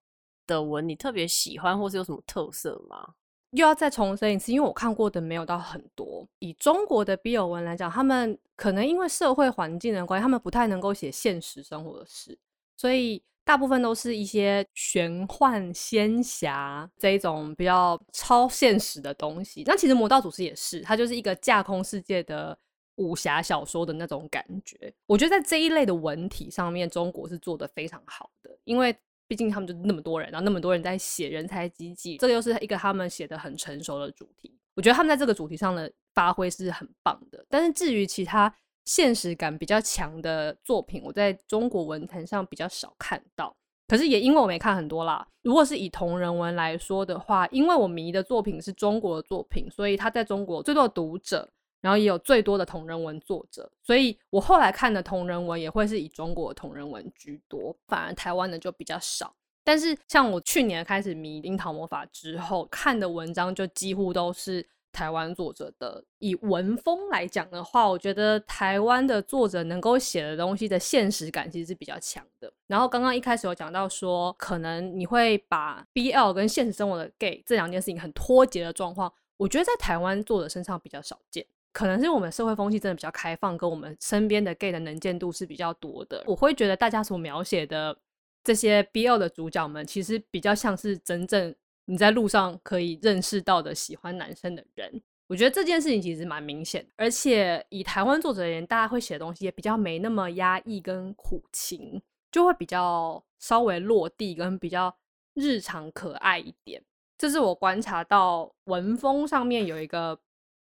[0.47, 3.15] 的文你特别喜欢，或是有什么特色吗？
[3.53, 6.29] 又要再重申一次，因为我看过的没有到很多。
[6.39, 12.39] 以中国的 BL 文来讲，他们可能因为社会环境的关系，他们不太能够写现实生活的事，
[12.77, 13.23] 所以。
[13.49, 19.63] 大部分都是一些玄幻仙侠这一种比较超现实的东西。
[19.65, 22.55] 那其实《魔道祖师》也是，它就是一个架空世界的
[22.97, 24.93] 武侠小说的那种感觉。
[25.07, 28.95] 我觉得在这一类的文体上面，中国是做得非常好的，因为
[29.27, 34.55] 毕竟他们就那么多人，然后那么多人在写，人才济济，这个又是一个他们写的很成熟的主题。
[34.75, 37.43] 我觉得他们在这个主题上的发挥是很棒的。
[37.49, 38.55] 但是至于其他，
[38.89, 43.55] 现实感比较强的作品，我在中国文坛上比较少看到。
[43.87, 45.27] 可是也因为我没看很多啦。
[45.43, 51.47] 如果是以同人文来说的话，因为我迷的作品是中国的作品，所以他在中国最多的读者，
[51.83, 53.71] 然后也有最多的同人文作者。
[53.83, 59.35] 所以我后来看的同人文也会是以中国的同人文居多，反而台湾的就比较少。
[59.63, 64.67] 但是像我去年开始迷《樱桃魔法》之后，看的文章就几乎都是。
[64.93, 72.53] 台湾作者的以文风来讲的话，我觉得台湾的作者能够写的东西的现实感其实是比较强的。
[72.67, 81.47] 然后刚刚一开始有讲到说，可能你会把 BL 跟现实生活的 gay 这两件事情很脱节的状况，我觉得在台湾作者身上比较少见。
[81.73, 86.25] 可能是我们社会风气真的比较开放，跟我们身边的 gay 的能见度是比较多的。
[86.27, 87.97] 我会觉得大家所描写的
[88.43, 91.55] 这些 BL 的主角们，其实比较像是真正。
[91.89, 104.95] 你在路上可以认识到的喜欢男生的人，我觉得这件事情其实蛮明显，而且以台湾作者而言，大家会写的东西也比较没那么压抑跟苦情，就会比较稍微落地跟比较
[105.33, 106.83] 日常可爱一点。
[107.17, 110.21] 这是我观察到文风上面有一个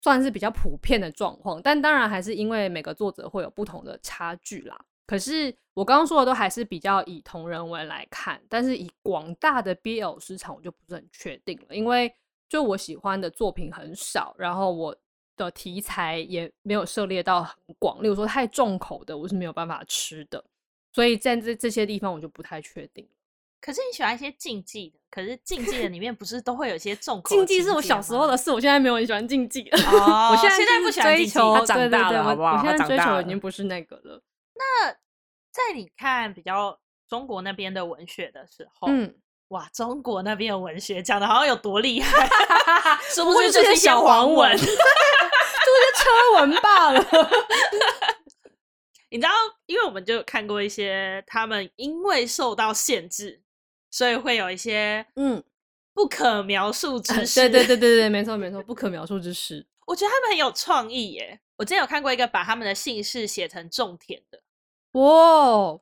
[0.01, 4.86] 算是比较普遍的状况，但当然还是因为每个作者会有不同的差距啦。
[5.09, 12.13] 可是我刚刚说的都还是比较以同人文来看，但是以广大的 BL 市场，我就不是很确定了，因为
[12.47, 14.95] 就我喜欢的作品很少，然后我
[15.35, 20.45] 的题材也没有涉猎到很广，例如说太重口的，我是没有办法吃的，
[20.93, 23.07] 所以在这这些地方我就不太确定。
[23.59, 27.35] 可是你喜欢一些竞技的，可是竞技的里面不是都会有一些重口？
[27.35, 29.67] 竞技是我小时候的事，我现在没有很喜欢竞技。
[29.71, 32.57] 哦，我现在现在不喜欢追求，他长大了，好不好？
[32.57, 34.21] 我现在追求已经不是那个了。
[34.59, 34.91] 那
[35.51, 39.15] 在你看比较中国那边的文学的时候，嗯，
[39.47, 42.27] 哇，中国那边的文学讲的好像有多厉害，
[43.09, 44.75] 是不是就是小黄文，就是
[45.95, 47.03] 车文罢了。
[49.09, 49.29] 你知道，
[49.65, 53.41] 因为我们就有看过一些他们因为受到限制，
[53.89, 55.43] 所以会有一些嗯
[55.93, 57.39] 不可描述 之事。
[57.39, 59.65] 对对对 对对，没错没错，不可描述之事。
[59.87, 61.39] 我觉得他们很有创意耶。
[61.57, 64.43] 我之前有看过一个把他们的姓氏写成种田的。
[64.93, 65.80] 哇，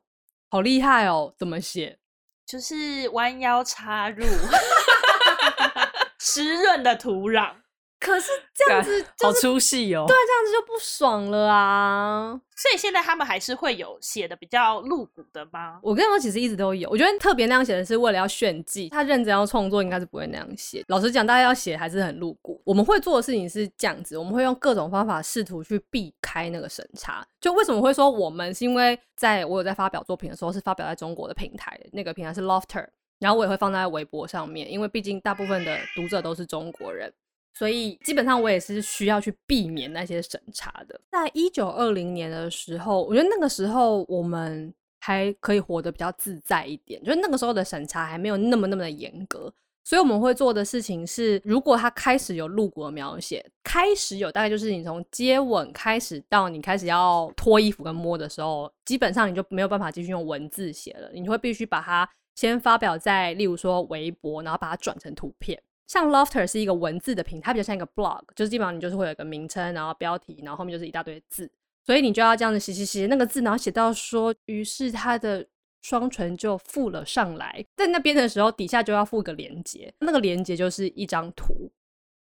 [0.50, 1.34] 好厉害哦！
[1.38, 1.98] 怎么写？
[2.46, 4.24] 就是弯腰插入
[6.18, 7.54] 湿润的土壤。
[8.00, 10.04] 可是这样子、就是、好出戏哦。
[10.06, 12.40] 对，这样子就不爽了啊！
[12.56, 15.80] 所以现在他们还是会有写的比较露骨的吗？
[15.82, 16.88] 我跟你说，其实一直都有。
[16.90, 20.84] 我觉得特别那样写的是为了要炫技，他认真要创作，应该是不会那样写。
[20.86, 22.62] 老实讲，大家要写还是很露骨。
[22.64, 27.26] 我们会做的事情是这样子，我们会用各种方法试图去避开那个审查。
[27.40, 32.86] 就为什么会说我们，是因为在我有在发表作品的时候，是发表在中国的平台，那个平台是 Lofter，
[33.18, 37.12] 然后我也会放在微博上面，因为毕竟大部分的读者都是中国人。
[37.58, 41.00] 所以基本上我也是需要去避免那些审查的。
[41.10, 49.52] 在一九二零年的时候，我觉得那个时候我们还可以活得比较自在一点，就是那个时候的审查还没有那么那么的严格。
[49.82, 65.60] 所以我们会做的事情是，如果他开始有露骨的描写，开始有大概就是你从接吻开始到你开始要脱衣服跟摸的时候，基本上你就没有办法继续用文字写了，你会必须把它先发表在例如说微博，然后把它转成图片。
[65.88, 71.50] 像 Lofter 是一个文字的平台，它比较像一个 blog，就是基本上你就是会有一个名称，然后标题，然后后面就是一大堆字，
[71.84, 75.44] 所以你就要这样子写写写那个字，然后写到说，于是他的
[75.80, 81.72] 双唇就附了上来，在那边的时候，底下就要附个连接，那个连接就是一张图，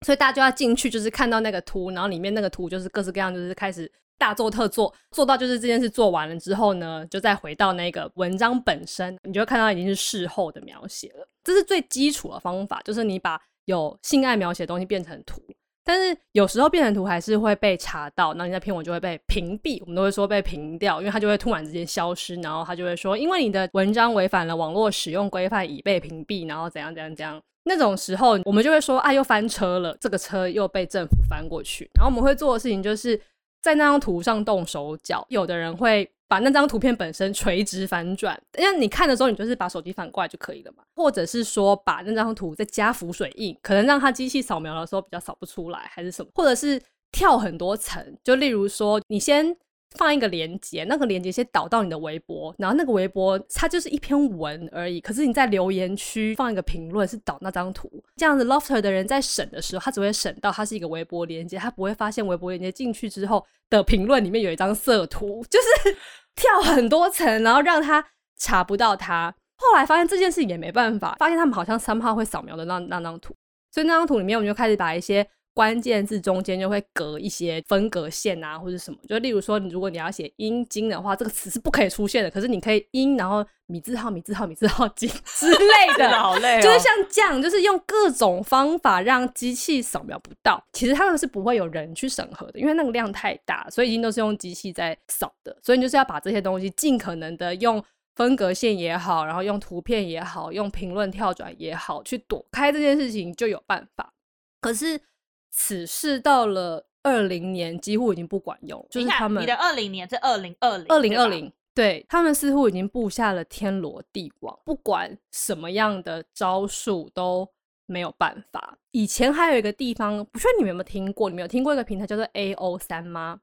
[0.06, 11.28] 所以大家就要进去，就是看到那个图，然后里面那个图就是各式各样，就是开始大做特做，做到就是这件事做完了之后呢，就再回到那个文章本身，你就会看到已经是事后的描写了。
[11.44, 15.42] 这是最基础的方法，就是你把有性爱描写的东西变成图。
[15.86, 27.42] 但是有时候变成图还是会被查到，那你那篇文就会被屏蔽，我们都会说被屏掉，因为它就会突然之间消失，然后它就会说，因为你的文章违反了网络使用规范，已被屏蔽，然后怎样怎样怎样。
[27.64, 31.90] 那种时候我们就会说啊，又翻车了，这个车又被政府翻过去。
[31.94, 33.18] 然后我们会做的事情就是
[33.62, 36.10] 在那张图上动手脚，有的人会。
[36.28, 40.84] 把那张图片本身垂直反转，因为你看的时候，你就是把手机反过来就可以了嘛。
[40.96, 46.30] 或者是说，把那张图再加浮水印，可能让它机器扫描的时候比较扫不出来，还是什么？
[46.36, 49.56] 或者是跳很多层，就例如说，你先
[49.98, 65.98] 放一个链接，那个链接先导到你的微博，然后那个微博它就是一篇文而已，可是你在留言区放一个评论是导那张图，这样子 Lofter 的人在审的时候，他只会审到它是一个微博链接，他不会发现微博链接进去之后的评论里面有一张色图，就是。
[66.38, 68.06] 跳很多层，然后让他
[68.38, 69.34] 查不到他。
[69.56, 73.36] 后来发现这件事情也没办法，发现他们好像三号会扫描的那那张图，
[73.72, 79.00] 所以那张图里面我们就开始把一些关键字中间就会隔一些分隔线啊，或者什么。
[79.10, 82.30] 就例如说，你如果你要写阴茎的话，这个词是不可以出现的。
[82.30, 86.62] 可是你可以阴，然后米字号、米字号、米字号 经之类的， 好累哦。
[86.62, 90.64] 就是像这样，就是用各种方法让机器扫描不到。
[90.74, 95.58] 其实他们是不会有人去审核的，因为那个量太大，所以已经都是用机器在扫的。
[95.64, 97.84] 所以你就是要把这些东西尽可能的用
[98.16, 104.14] 分隔线也好，然后用图片也好，用评论跳转也好，去躲开这件事情就有办法。
[104.62, 105.02] 可是。
[105.50, 108.86] 此事到了二零年，几乎已经不管用。
[108.90, 117.48] 就是他们你的二零年是二零二零，二零二零，对，他们似乎已经布下了天罗地网，不管什么样的招数都
[117.86, 118.78] 没有办法。
[118.92, 121.30] 以前还有一个地方，不确定你们有没有听过？
[121.30, 123.40] 你们有听过一个平台叫做 AO 三吗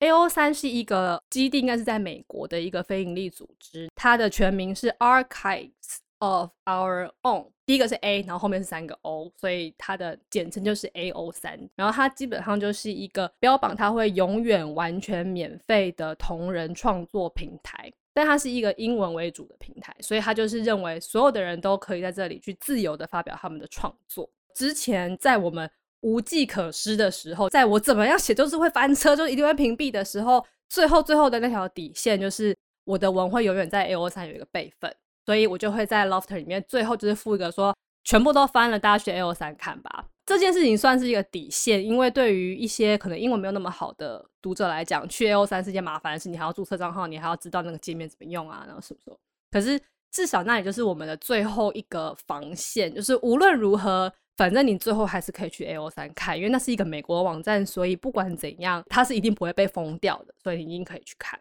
[0.00, 5.70] ？AO 三是一个基地，应该是在美国的一个非营利组织，它的全名是 Archives
[6.18, 7.50] of Our Own。
[7.64, 11.58] 第一个是 A，然后后面是三个 O，所以它的简称就是 AO 三。
[11.74, 24.30] 然后它基本上就是一个标榜它会永远完全免费的同人创作平台，但它是一个英文为主的平台，所以它就是认为所有的人都可以在这里去自由的发表他们的创作。
[24.54, 25.68] 之前在我们
[26.02, 34.94] 无计可施的时候，在我怎么样写就是会翻车，就是一定会屏蔽的时候，最后最后的那条底线就是我的文会永远在 AO 三有一个备份。
[35.26, 40.06] 所以我就会在 Lofter 里面最后就是附一个说，全部都翻了，大家去 AO 三看吧。
[40.24, 49.16] 这件事情算是一个底线，因为对于一些可能英文没有那么好的读者来讲，去 AO 三是件麻烦的事，你还要注册账号，你还要知道那个界面怎么用啊，然后什么什么。
[49.50, 61.38] 可是至少那里就是我们的最后一个防线，就是无论如何，反正你最后还是可以去 AO 三看，因为那是一个美国网站，所以不管怎样，它是一定不会被封掉的，所以你一定可以去看。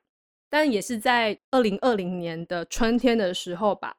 [0.55, 3.97] 但也是在二零二零年的春天的时候吧，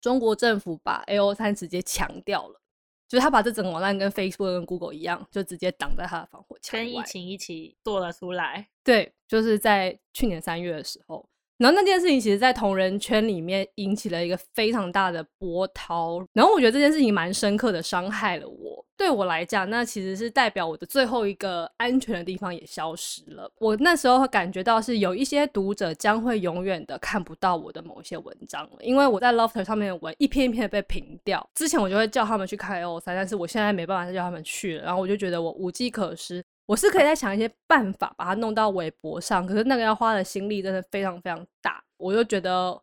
[0.00, 2.58] 中国政府把 AO 三直接强掉了，
[3.06, 8.70] 就是他把这整个网站跟 Facebook 跟 Google 一样，就直接挡在他的防火墙，跟疫情一起做了出来。
[8.82, 11.28] 对，就是在去年三月的时候。
[11.58, 16.24] 然后那件事情其实，在同人圈里面引起了一个非常大的波涛。
[16.32, 18.84] 然后我觉得这件事情蛮深刻的，伤害了我。
[18.96, 23.50] 对我来讲，那其实是代表我的最后一个安全的地方也消失了。
[23.58, 31.44] 我那时候会感觉到是有一些读者将会永远的看不到我的某些文章了，因为我在 Lofter 上面的文一篇一篇的被屏掉。
[31.54, 34.84] 之前我就会叫他们去看 AO3，但是我现在没办法再叫他们去了。
[34.84, 36.44] 然后我就觉得我无计可施。
[36.68, 42.78] 我是可以再想一些办法把它弄到微博上，可是那个要花的心力真的非常非常大，我就觉得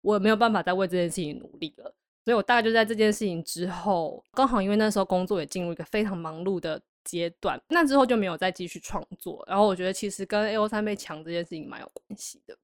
[0.00, 1.94] 我没有办法再为这件事情努力了，
[2.24, 9.44] 所以我大概就在这件事情之后，刚好因为那时候工作也进入一个非常忙碌的阶段，那之后就没有再继续创作。
[9.46, 12.56] 然后我觉得其实跟 AO 三被抢这件事情蛮有关系的。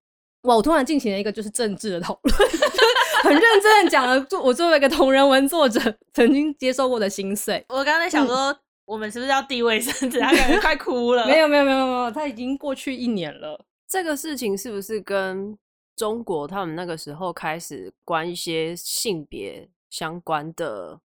[0.45, 2.51] 哇，我突然进行了一个就是政治的讨论，
[3.25, 5.79] 很认真的讲了作我作为一个同人文作者
[6.15, 7.63] 曾经接受过的心碎。
[7.69, 8.59] 我刚才想说。
[8.93, 10.21] 嗯我们是不是要递卫生纸？
[10.21, 11.27] 他感觉快哭了。
[11.27, 13.59] 没有没有没有没有，他已经过去一年了。
[13.89, 15.57] 这个事情是不是跟
[15.97, 21.01] 中国他们那个时候开始关一些性别相关的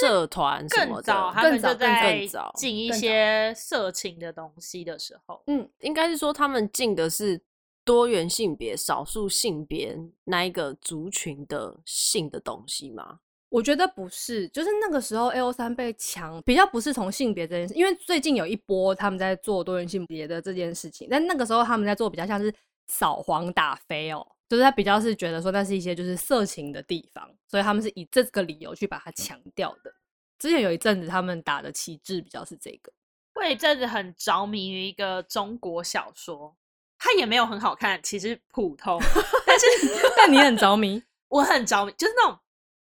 [0.00, 1.02] 社团什么的？
[1.02, 7.40] 更早，他们就在禁一些色情的东西的时候，嗯，应该是说他们禁的是
[7.84, 13.20] 多元性别、少数性别那一个族群的性的东西吗？
[13.50, 22.54] 我觉得不是，就是那个时候 AO 三被抢，比较不是从性别这件事，因为最近有一波他们在做多元性别的这件事情，但那个时候他们在做比较像是
[22.86, 29.92] 扫黄打非哦，就是他比较是觉得说那是一些就是色情的地方，所以他们是以这个理由去把它强调的。
[30.38, 32.92] 之前有一阵子他们打的旗帜比较是这个。
[33.34, 36.56] 我有一阵子很着迷于一个中国小说，
[36.98, 39.00] 它也没有很好看，其实普通，
[39.44, 39.66] 但是
[40.16, 42.38] 但你很着迷，我很着迷，就是那种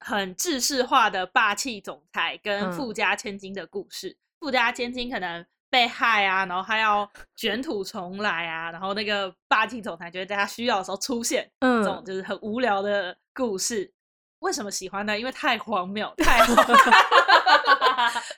[0.01, 4.09] 很制式化的霸气总裁跟富家千金的故事。
[4.09, 13.93] 嗯、富家千金可能被害啊，然后他要卷土重来啊，然后那个霸气总裁就会在他需要的时候出现，嗯，这种就是很无聊的故事。
[14.41, 15.19] 为什么喜欢呢？
[15.19, 17.03] 因为太荒谬，太 好看，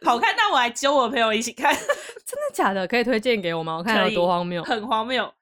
[0.02, 1.74] 好看到我还揪我朋友一起看。
[2.24, 2.88] 真的假的？
[2.88, 3.76] 可以推荐给我吗？
[3.76, 5.32] 我看有多荒谬， 很荒谬。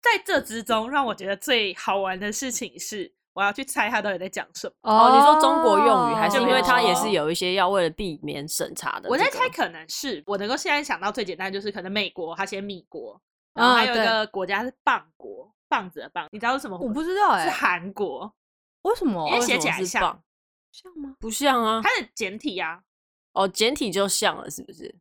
[0.00, 4.74] 在这之中，让我觉得最好玩的事情是，我要去猜他到底在讲什么。
[4.82, 9.10] 哦，你说中国用语，还是因为他也是有一些要为了避免审查的、这个？
[9.10, 13.20] 我在猜，可能是我能够现在想到最简单，就是可能美国他写米国，
[13.54, 16.76] 然后还有一个国家是棒国，棒子的棒，你知道是什么？
[16.78, 18.34] 我不知道哎、欸，是韩国。
[18.82, 19.28] 为什么？
[19.28, 20.20] 因为写起来像，
[20.72, 21.14] 像吗？
[21.20, 22.80] 不像啊，它的简体啊。
[23.34, 24.92] 哦，简体就像了，是不是？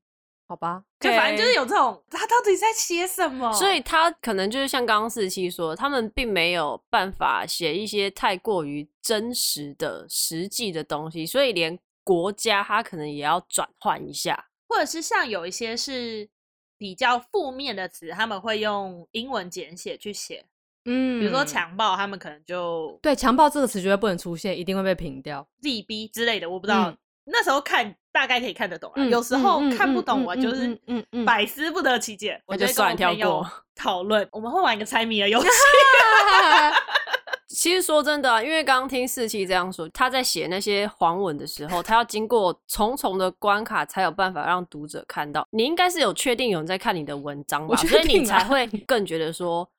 [0.47, 3.51] 好吧，就反正就是有这种，他到底在写什么？
[3.51, 16.29] 所以他可能就是像刚刚四七说，他们并没有办法写一些太过于真实的、实际的东西，所以连国家他可能也要转换一下，或者是像有一些是
[16.77, 20.45] 比较负面的词，他们会用英文简写去写。
[20.85, 25.45] 嗯，比如说强暴，他们可能就对强暴这个词绝对不能出现，一定会被评掉。
[25.59, 26.89] 利逼之类的，我不知道。
[26.89, 34.27] 嗯、那时候看大概可以看得懂啊，嗯、有时候看不懂，我就是嗯嗯百思不得其解，我就算跳过讨论。
[34.31, 35.47] 我们会玩一个猜谜的游戏。
[37.47, 45.47] 其实说真的、啊，因为刚刚听四七这样说，他在写那些黄文的时候，他要经过重重的关卡，才有办法让读者看到。
[45.51, 49.69] 你应该是有确定有人在看你的文章吧，所以你才会更觉得说。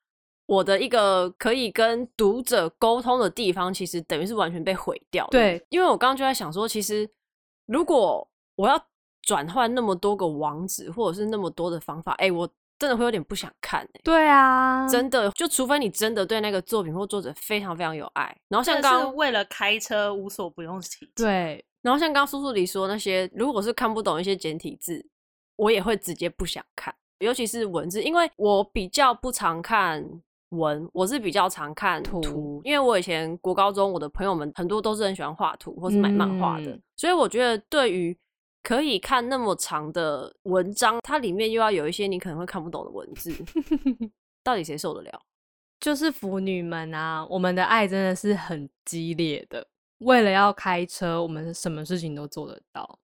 [0.45, 5.27] 我的一个可以跟读者沟通的地方，其实等于是完全被毁掉。
[5.29, 7.07] 对，因为我刚刚就在想说，其实
[7.69, 8.83] 如果我要
[9.21, 12.49] 转换那么多个网址，或者是那么多的方法，哎、欸，我
[12.79, 14.01] 真的会有点不想看、欸。
[14.03, 18.35] 对啊，真的，就除非你真的对那个作品或作者非常非常有爱。
[18.47, 21.11] 然后像刚刚为了开车无所不用其极。
[21.23, 25.05] 对，然后像刚刚苏苏里说那些，如果是看不懂一些简体字，
[25.55, 30.03] 我也会直接不想看，尤其是文字，因为我比较不常看。
[30.49, 38.17] 文我是比较常看图，图，因为我以前国高中我的朋友们很多都是很喜欢画图或是买漫画的，嗯，所以我觉得对于
[38.63, 43.31] 可以看那么长的文章，它里面又要有一些你可能会看不懂的文字，
[44.43, 45.21] 到底谁受得了？
[45.79, 49.65] 就是腐女们啊，我们的爱真的是很激烈的，
[49.99, 52.99] 为了要开车，我们什么事情都做得到，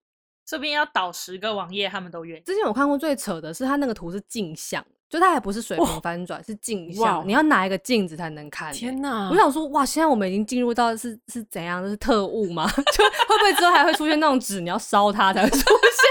[0.45, 2.43] 这边要倒十个网页，他们都愿意。
[2.43, 4.83] 之前我看过最扯的是，他那个图是镜像。
[5.15, 8.73] 就它还不是水平翻转，是镜像，你要拿一个镜子才能看。
[8.73, 9.29] 天哪！
[9.31, 11.87] 我想说，哇，现在我们已经进入到是是怎样？
[11.87, 12.67] 是特务吗？
[12.75, 15.57] 就会不会之后还会出现那种纸你要烧它才会出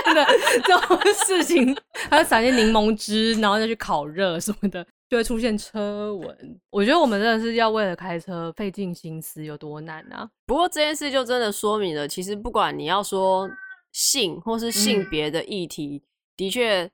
[0.04, 0.24] 现的
[0.64, 1.76] 这种事情？
[2.08, 6.60] 还要撒些柠檬汁，然后再去烤热什么的，就会出现车纹。
[6.70, 10.26] 我觉得我们真的是要为了开车费尽心思，有多难啊！
[10.46, 13.46] 不过这件事就真的说明了，其实不管你要说
[13.92, 16.90] 性或是性别的议题，嗯、的确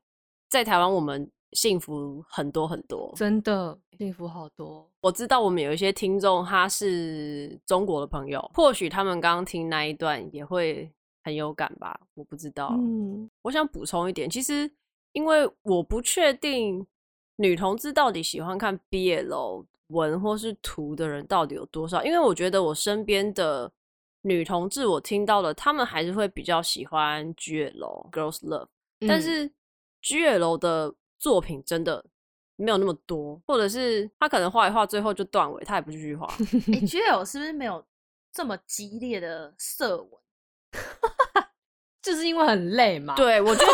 [0.48, 1.30] 在台湾我们。
[1.52, 4.88] 幸福很多很多，真的幸福好多。
[5.00, 10.88] 我知道我们有一些听众，他是中国的朋友，或许他们刚刚听那一段也会
[11.24, 12.72] 很有感吧，我不知道。
[12.78, 14.70] 嗯，我想补充一点，其实
[15.12, 16.86] 因为我不确定
[17.36, 23.70] 女同志到底喜欢看 BL 文或是图的人到底有多少，因为我觉得我身边的
[24.22, 28.68] 女同志，我听到了，他们还是会比较喜欢 GL Girls Love，
[29.08, 29.50] 但是
[30.04, 30.94] GL 的。
[31.20, 32.04] 作品真的
[32.56, 36.26] 没有那么多，或者是他可能画一画，最后就断尾，他也不继续画。
[36.66, 37.84] 你觉得我是不是没有
[38.32, 40.10] 这么激烈的色文？
[42.02, 43.14] 就是因为很累嘛。
[43.14, 43.72] 对，我觉得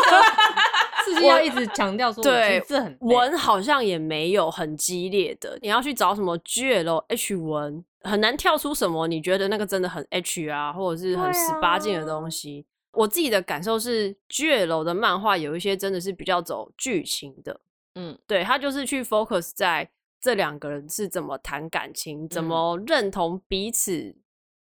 [1.05, 5.57] 自己要一直强调说，对，很文好像也没有很激烈的。
[5.61, 12.65] 你要去找什么 GL H 文，很难跳出什么你觉得那个真的很 H 啊，或者是很十八禁的东西。
[12.97, 17.59] 我自己的感受是，GL 的漫画有一些真的是比较走剧情的，
[17.93, 19.87] 嗯，对，他就是去 focus 在
[20.19, 24.15] 这两个人是怎么谈感情，怎么认同彼此，嗯、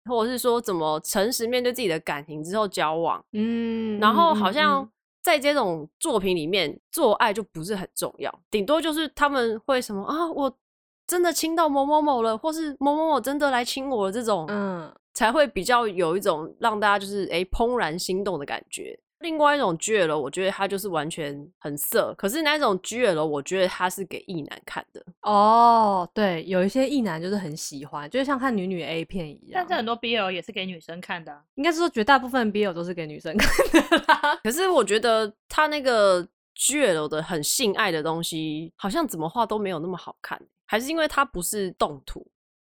[0.08, 4.88] 或者是说怎么诚实面对自己的感情之后交往，嗯，然后好像
[5.20, 10.56] 在这种作品里面，做爱就不是很重要，顶多就是他们会什么啊，我
[11.04, 14.94] 真的亲到某某某了，或是某某某真的来亲我了这种，嗯。
[15.12, 25.04] 才会比较有一种让大家就是哎怦然心动的感觉，另外一种 GL，我觉得它就是完全很色，可是那种 GL，我觉得它是给异男看的。
[25.22, 29.52] 哦，对，有一些异男就是很喜欢，就像看女女 A 片一样。
[29.52, 34.36] 但是很多 BL 也是给女生看的，应该是说绝大部分 BL 都是给女生 看的啦。
[34.42, 42.26] 可是我觉得他那个 GL 的很性爱的东西，好像怎么画都没有那么好看，还是因为它不是动图，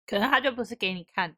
[0.07, 1.36] 可能它就不是给你看的。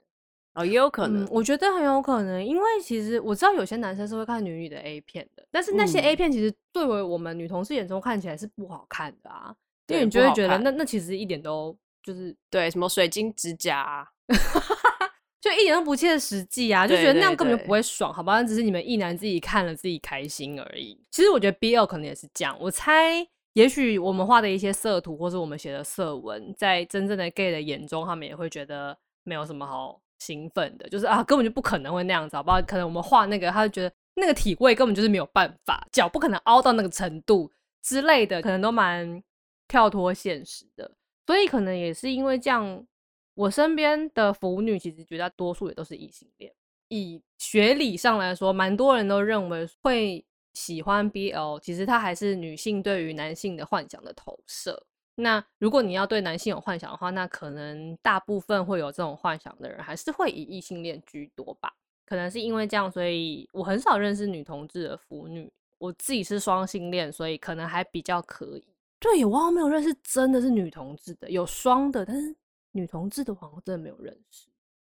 [0.54, 9.54] 哦，也有可能、嗯，我觉得很有可能，因为其实我知道有些男生是会看女女的 A 片的，但是那些 A 片其实对为我们女同事眼中看起来是不好看的啊，
[9.86, 14.06] 因为你就会觉得那那其实一点都就是对什么水晶指甲、啊，
[15.40, 18.40] 就一点都不切实际啊，就觉得那样根本就不会爽，好吧？
[18.40, 20.98] 那只是你们一男自己看了自己开心而已。
[21.12, 30.00] 其实我觉得 BL 可能也是这样，我猜也许我们画的一些色图或是我们写的色文，在真正的 gay 的眼中，他们也会觉得没有什么好。
[30.20, 32.62] 兴奋的，就是啊，根本就不可能会那样子，好不好？
[32.62, 37.50] 可能我们画那个，他就觉得那个体位根本就是没有办法，脚不可能凹到那个程度
[37.82, 39.20] 之类的，可能都蛮
[39.66, 40.88] 跳脱现实的。
[41.26, 42.86] 所以可能也是因为这样，
[43.34, 46.52] 我身边的腐女其实绝大多数也都是异性恋。
[46.88, 54.86] 以学理上来说，蛮多人都认为会喜欢 BL，其实它还是女性对于男性的幻想的投射。
[55.20, 61.72] 那如果你要对男性有幻想的话，那可能大部分会有这种幻想的人，还是会以异性恋居多吧？
[62.06, 65.52] 可能是因为这样，所以我很少认识女同志的腐女。
[65.78, 68.64] 我自己是双性恋，所以可能还比较可以。
[68.98, 72.36] 对，我好像没有认识真的是女同志的，有双的，但是
[72.72, 74.48] 女同志的话，我真的没有认识。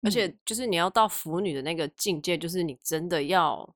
[0.03, 3.67] 而且就是你要到腐女的那个境界，就是你真的要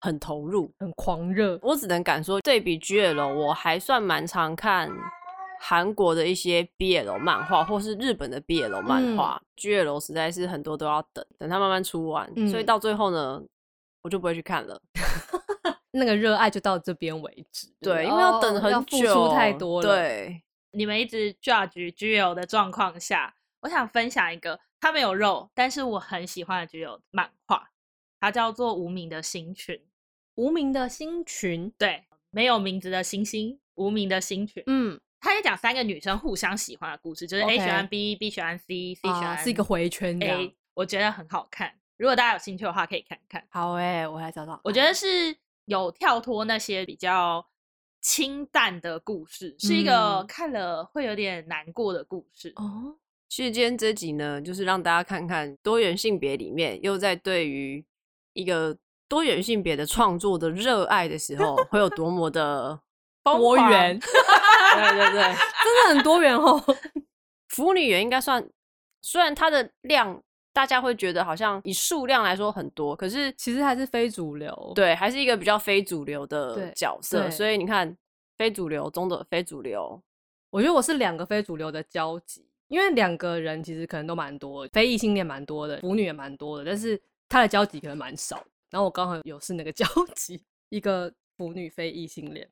[0.00, 1.58] 很投入、很狂热。
[1.62, 4.88] 我只能敢说，对比 GL，我还算蛮常看。
[5.64, 13.40] 韩国的一些 BL 漫画，或是日本的 BL 漫画、嗯、GL 实在是很多都要等，等它慢慢出完，嗯、所以到最后呢，
[14.02, 14.82] 我就不会去看了。
[15.92, 17.72] 那个热爱就到这边为止。
[17.80, 19.88] 对，因为要等很久，付出太多了。
[19.88, 20.42] 对，
[20.72, 27.70] 你们一直 judge GL 的状况下，我想分享一个，它没有肉，但是我很喜欢的 GL 漫画，
[28.18, 29.76] 它叫做《无名的星群》。
[30.34, 34.60] 无名的星群，对，没有名字的星星，无名的星群。
[34.66, 35.00] 嗯。
[35.22, 40.52] 他也讲三个女生互相喜欢的故事，就是 A 喜欢 B，B 喜欢 C，C 喜欢 uh, 是一个回圈的。
[40.74, 43.46] 我觉得很好看，如果大家有兴趣的话，可以看看。
[43.48, 44.60] 好诶、欸，我来找找。
[44.64, 45.06] 我觉得是
[45.66, 47.46] 有跳脱那些比较
[48.00, 52.52] 清淡的故事，嗯、是一个看了会有点难过的故事。
[52.56, 52.96] 哦，
[53.28, 57.84] 其实今天这集呢，就是让大家看看多元性别里面，又在对于
[58.32, 62.80] 一个多元性别的创作的热爱的时候，会有多么的
[63.22, 63.98] 多元。
[64.00, 66.62] 对对对，真的很多元哦。
[67.48, 68.42] 腐女也应该算，
[69.02, 70.22] 虽然它的量
[70.54, 74.72] 大家会觉得好像以数量来说很多，可是其实还是非主流。
[74.74, 77.30] 对，还是一个比较非主流的角色。
[77.30, 77.94] 所以你看，
[78.38, 80.02] 非主流中的非主流，
[80.50, 86.98] 我觉得我是两个非主流的交集，因为两个人其实可能都蛮多，非异性恋蛮多的，腐女也蛮多的，但是
[87.28, 88.42] 他的交集可能蛮少。
[88.70, 92.48] 然后我刚好有是那个交集，一个腐女非异性恋。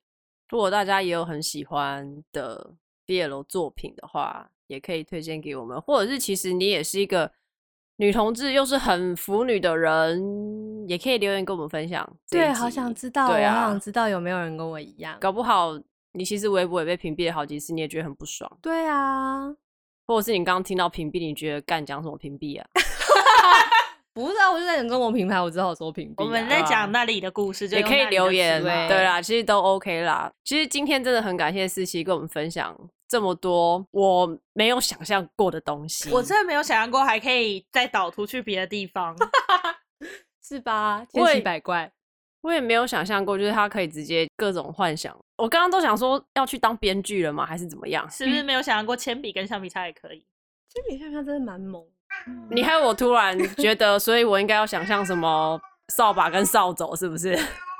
[0.50, 2.74] 如果大家也有很喜欢的
[3.06, 5.80] BL 作品的话，也可以推荐给我们。
[5.80, 7.30] 或者是其实你也是一个
[7.96, 12.16] 女同志，又是很腐女的人，也可以留言跟我们分享。
[12.30, 15.16] 对，好想知道，对啊，我好想知道有没有人跟我一样。
[15.20, 15.78] 搞不好
[16.12, 18.50] 你其实微博也被屏蔽了好几次，你也觉得很不爽。
[18.60, 19.54] 对啊，
[20.06, 22.66] 或者是你刚刚听到屏蔽，你觉得干讲什么屏蔽啊？
[24.12, 26.24] 不是啊，我就在讲中国品牌，我只好说屏蔽。
[26.24, 28.60] 我们在讲那里的故事，也可以留言。
[28.62, 30.30] 对啦，其实都 OK 啦。
[30.44, 32.76] 其实今天真的很感谢思琪跟我们分享
[33.08, 36.10] 这么多我没有想象过的东西。
[36.10, 39.16] 我真的没有想象过还可以再导图去别的地方，
[40.42, 41.06] 是吧？
[41.10, 41.90] 千奇百怪
[42.42, 45.16] 我，也没有想象过，就是他可以直接各种幻想。
[45.36, 47.46] 我刚刚都想说要去当编剧了吗？
[47.46, 48.10] 还是怎么样？
[48.10, 50.26] 是不是没有想象过铅笔跟橡皮擦也可以？
[50.68, 51.84] 铅笔橡皮擦真的蛮猛。
[52.50, 57.38] 你害我突然觉得，所以我应该要想象什么扫把跟扫帚，是不是？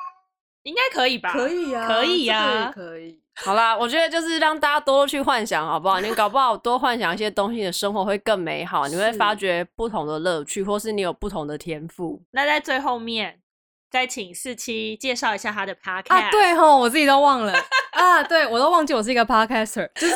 [0.65, 1.33] 应该可以吧？
[1.33, 3.19] 可以啊，可以呀，可以。
[3.43, 5.99] 好啦，我觉得就是让大家多多去幻想，好不好？
[6.01, 12.23] 你搞不好多幻想一些东西的生活会更美好，你会发掘不同的乐趣，或是你有不同的天赋。
[12.33, 13.41] 那在最后面，
[13.91, 16.13] 再请四七介绍一下他的 podcast。
[16.13, 17.55] 啊，对吼，我自己都忘了
[17.93, 20.15] 啊，对我都忘记我是一个 podcaster，就是。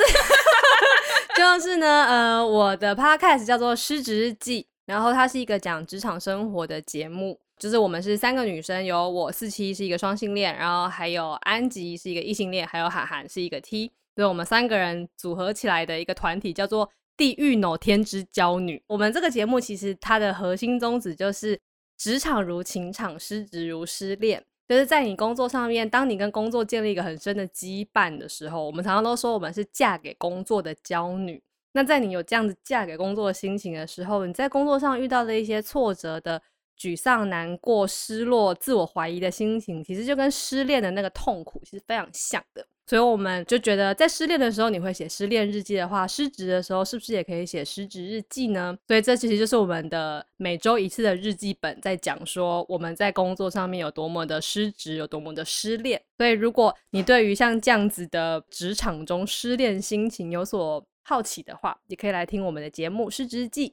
[1.36, 7.38] 就是呢，呃，我的 podcast 叫做《失职日记》，然后它是一个讲职场生活的节目。
[7.58, 18.82] 就是我们是三个女生，有我四七是一个双性恋，然后还有安吉是一个异性恋，还有涵涵是一个 T，所以我们三个人组合起来的一个团体叫做“地狱 no 天之娇女”。
[18.88, 21.58] 我们这个节目其实它的核心宗旨就是
[21.96, 24.44] 职场如情场，失职如失恋。
[24.66, 31.42] 就是在你工作上面，当你跟工作建立一个很深的羁绊的时候，我们常常都说我们是嫁给工作的娇女。
[31.72, 36.40] 那在你有这样子嫁给工作的心情的时候，你在工作上遇到的一些挫折的
[36.78, 42.66] 沮丧、难过、失落、自我怀疑的心情，其实就跟失恋的那个痛苦其实非常像的。
[42.86, 48.76] 所以我们就觉得，在失恋的时候，你会写失恋日记的话，失职的时候是不是也可以写失职日记呢？
[48.86, 55.98] 所以这其实就是我们的每周一次的日记本，在讲说我们在工作上面有多么的失职，有多么的失恋。
[56.18, 63.70] 所以如果你对于像这样子的职场中失恋心情有所好奇的话，也可以来听我们的节目《失职日记》。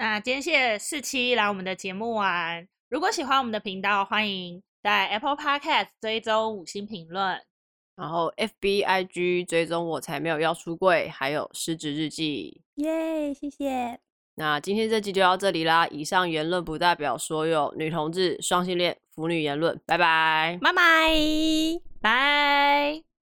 [0.00, 2.68] 那今天谢谢四七来我们的节目玩。
[2.88, 7.42] 如果喜欢我们的频道，欢迎在 Apple Podcast 追踪五星评论。
[7.96, 13.98] 然后 F B I G 追踪我才没有要出柜，还有失职日记，耶，谢谢。
[14.36, 15.88] 那今天这集就到这里啦。
[15.88, 19.80] 以上言论不代表所有女同志、双性恋、腐女言论。
[19.84, 21.12] 拜拜，拜拜，
[22.00, 23.17] 拜。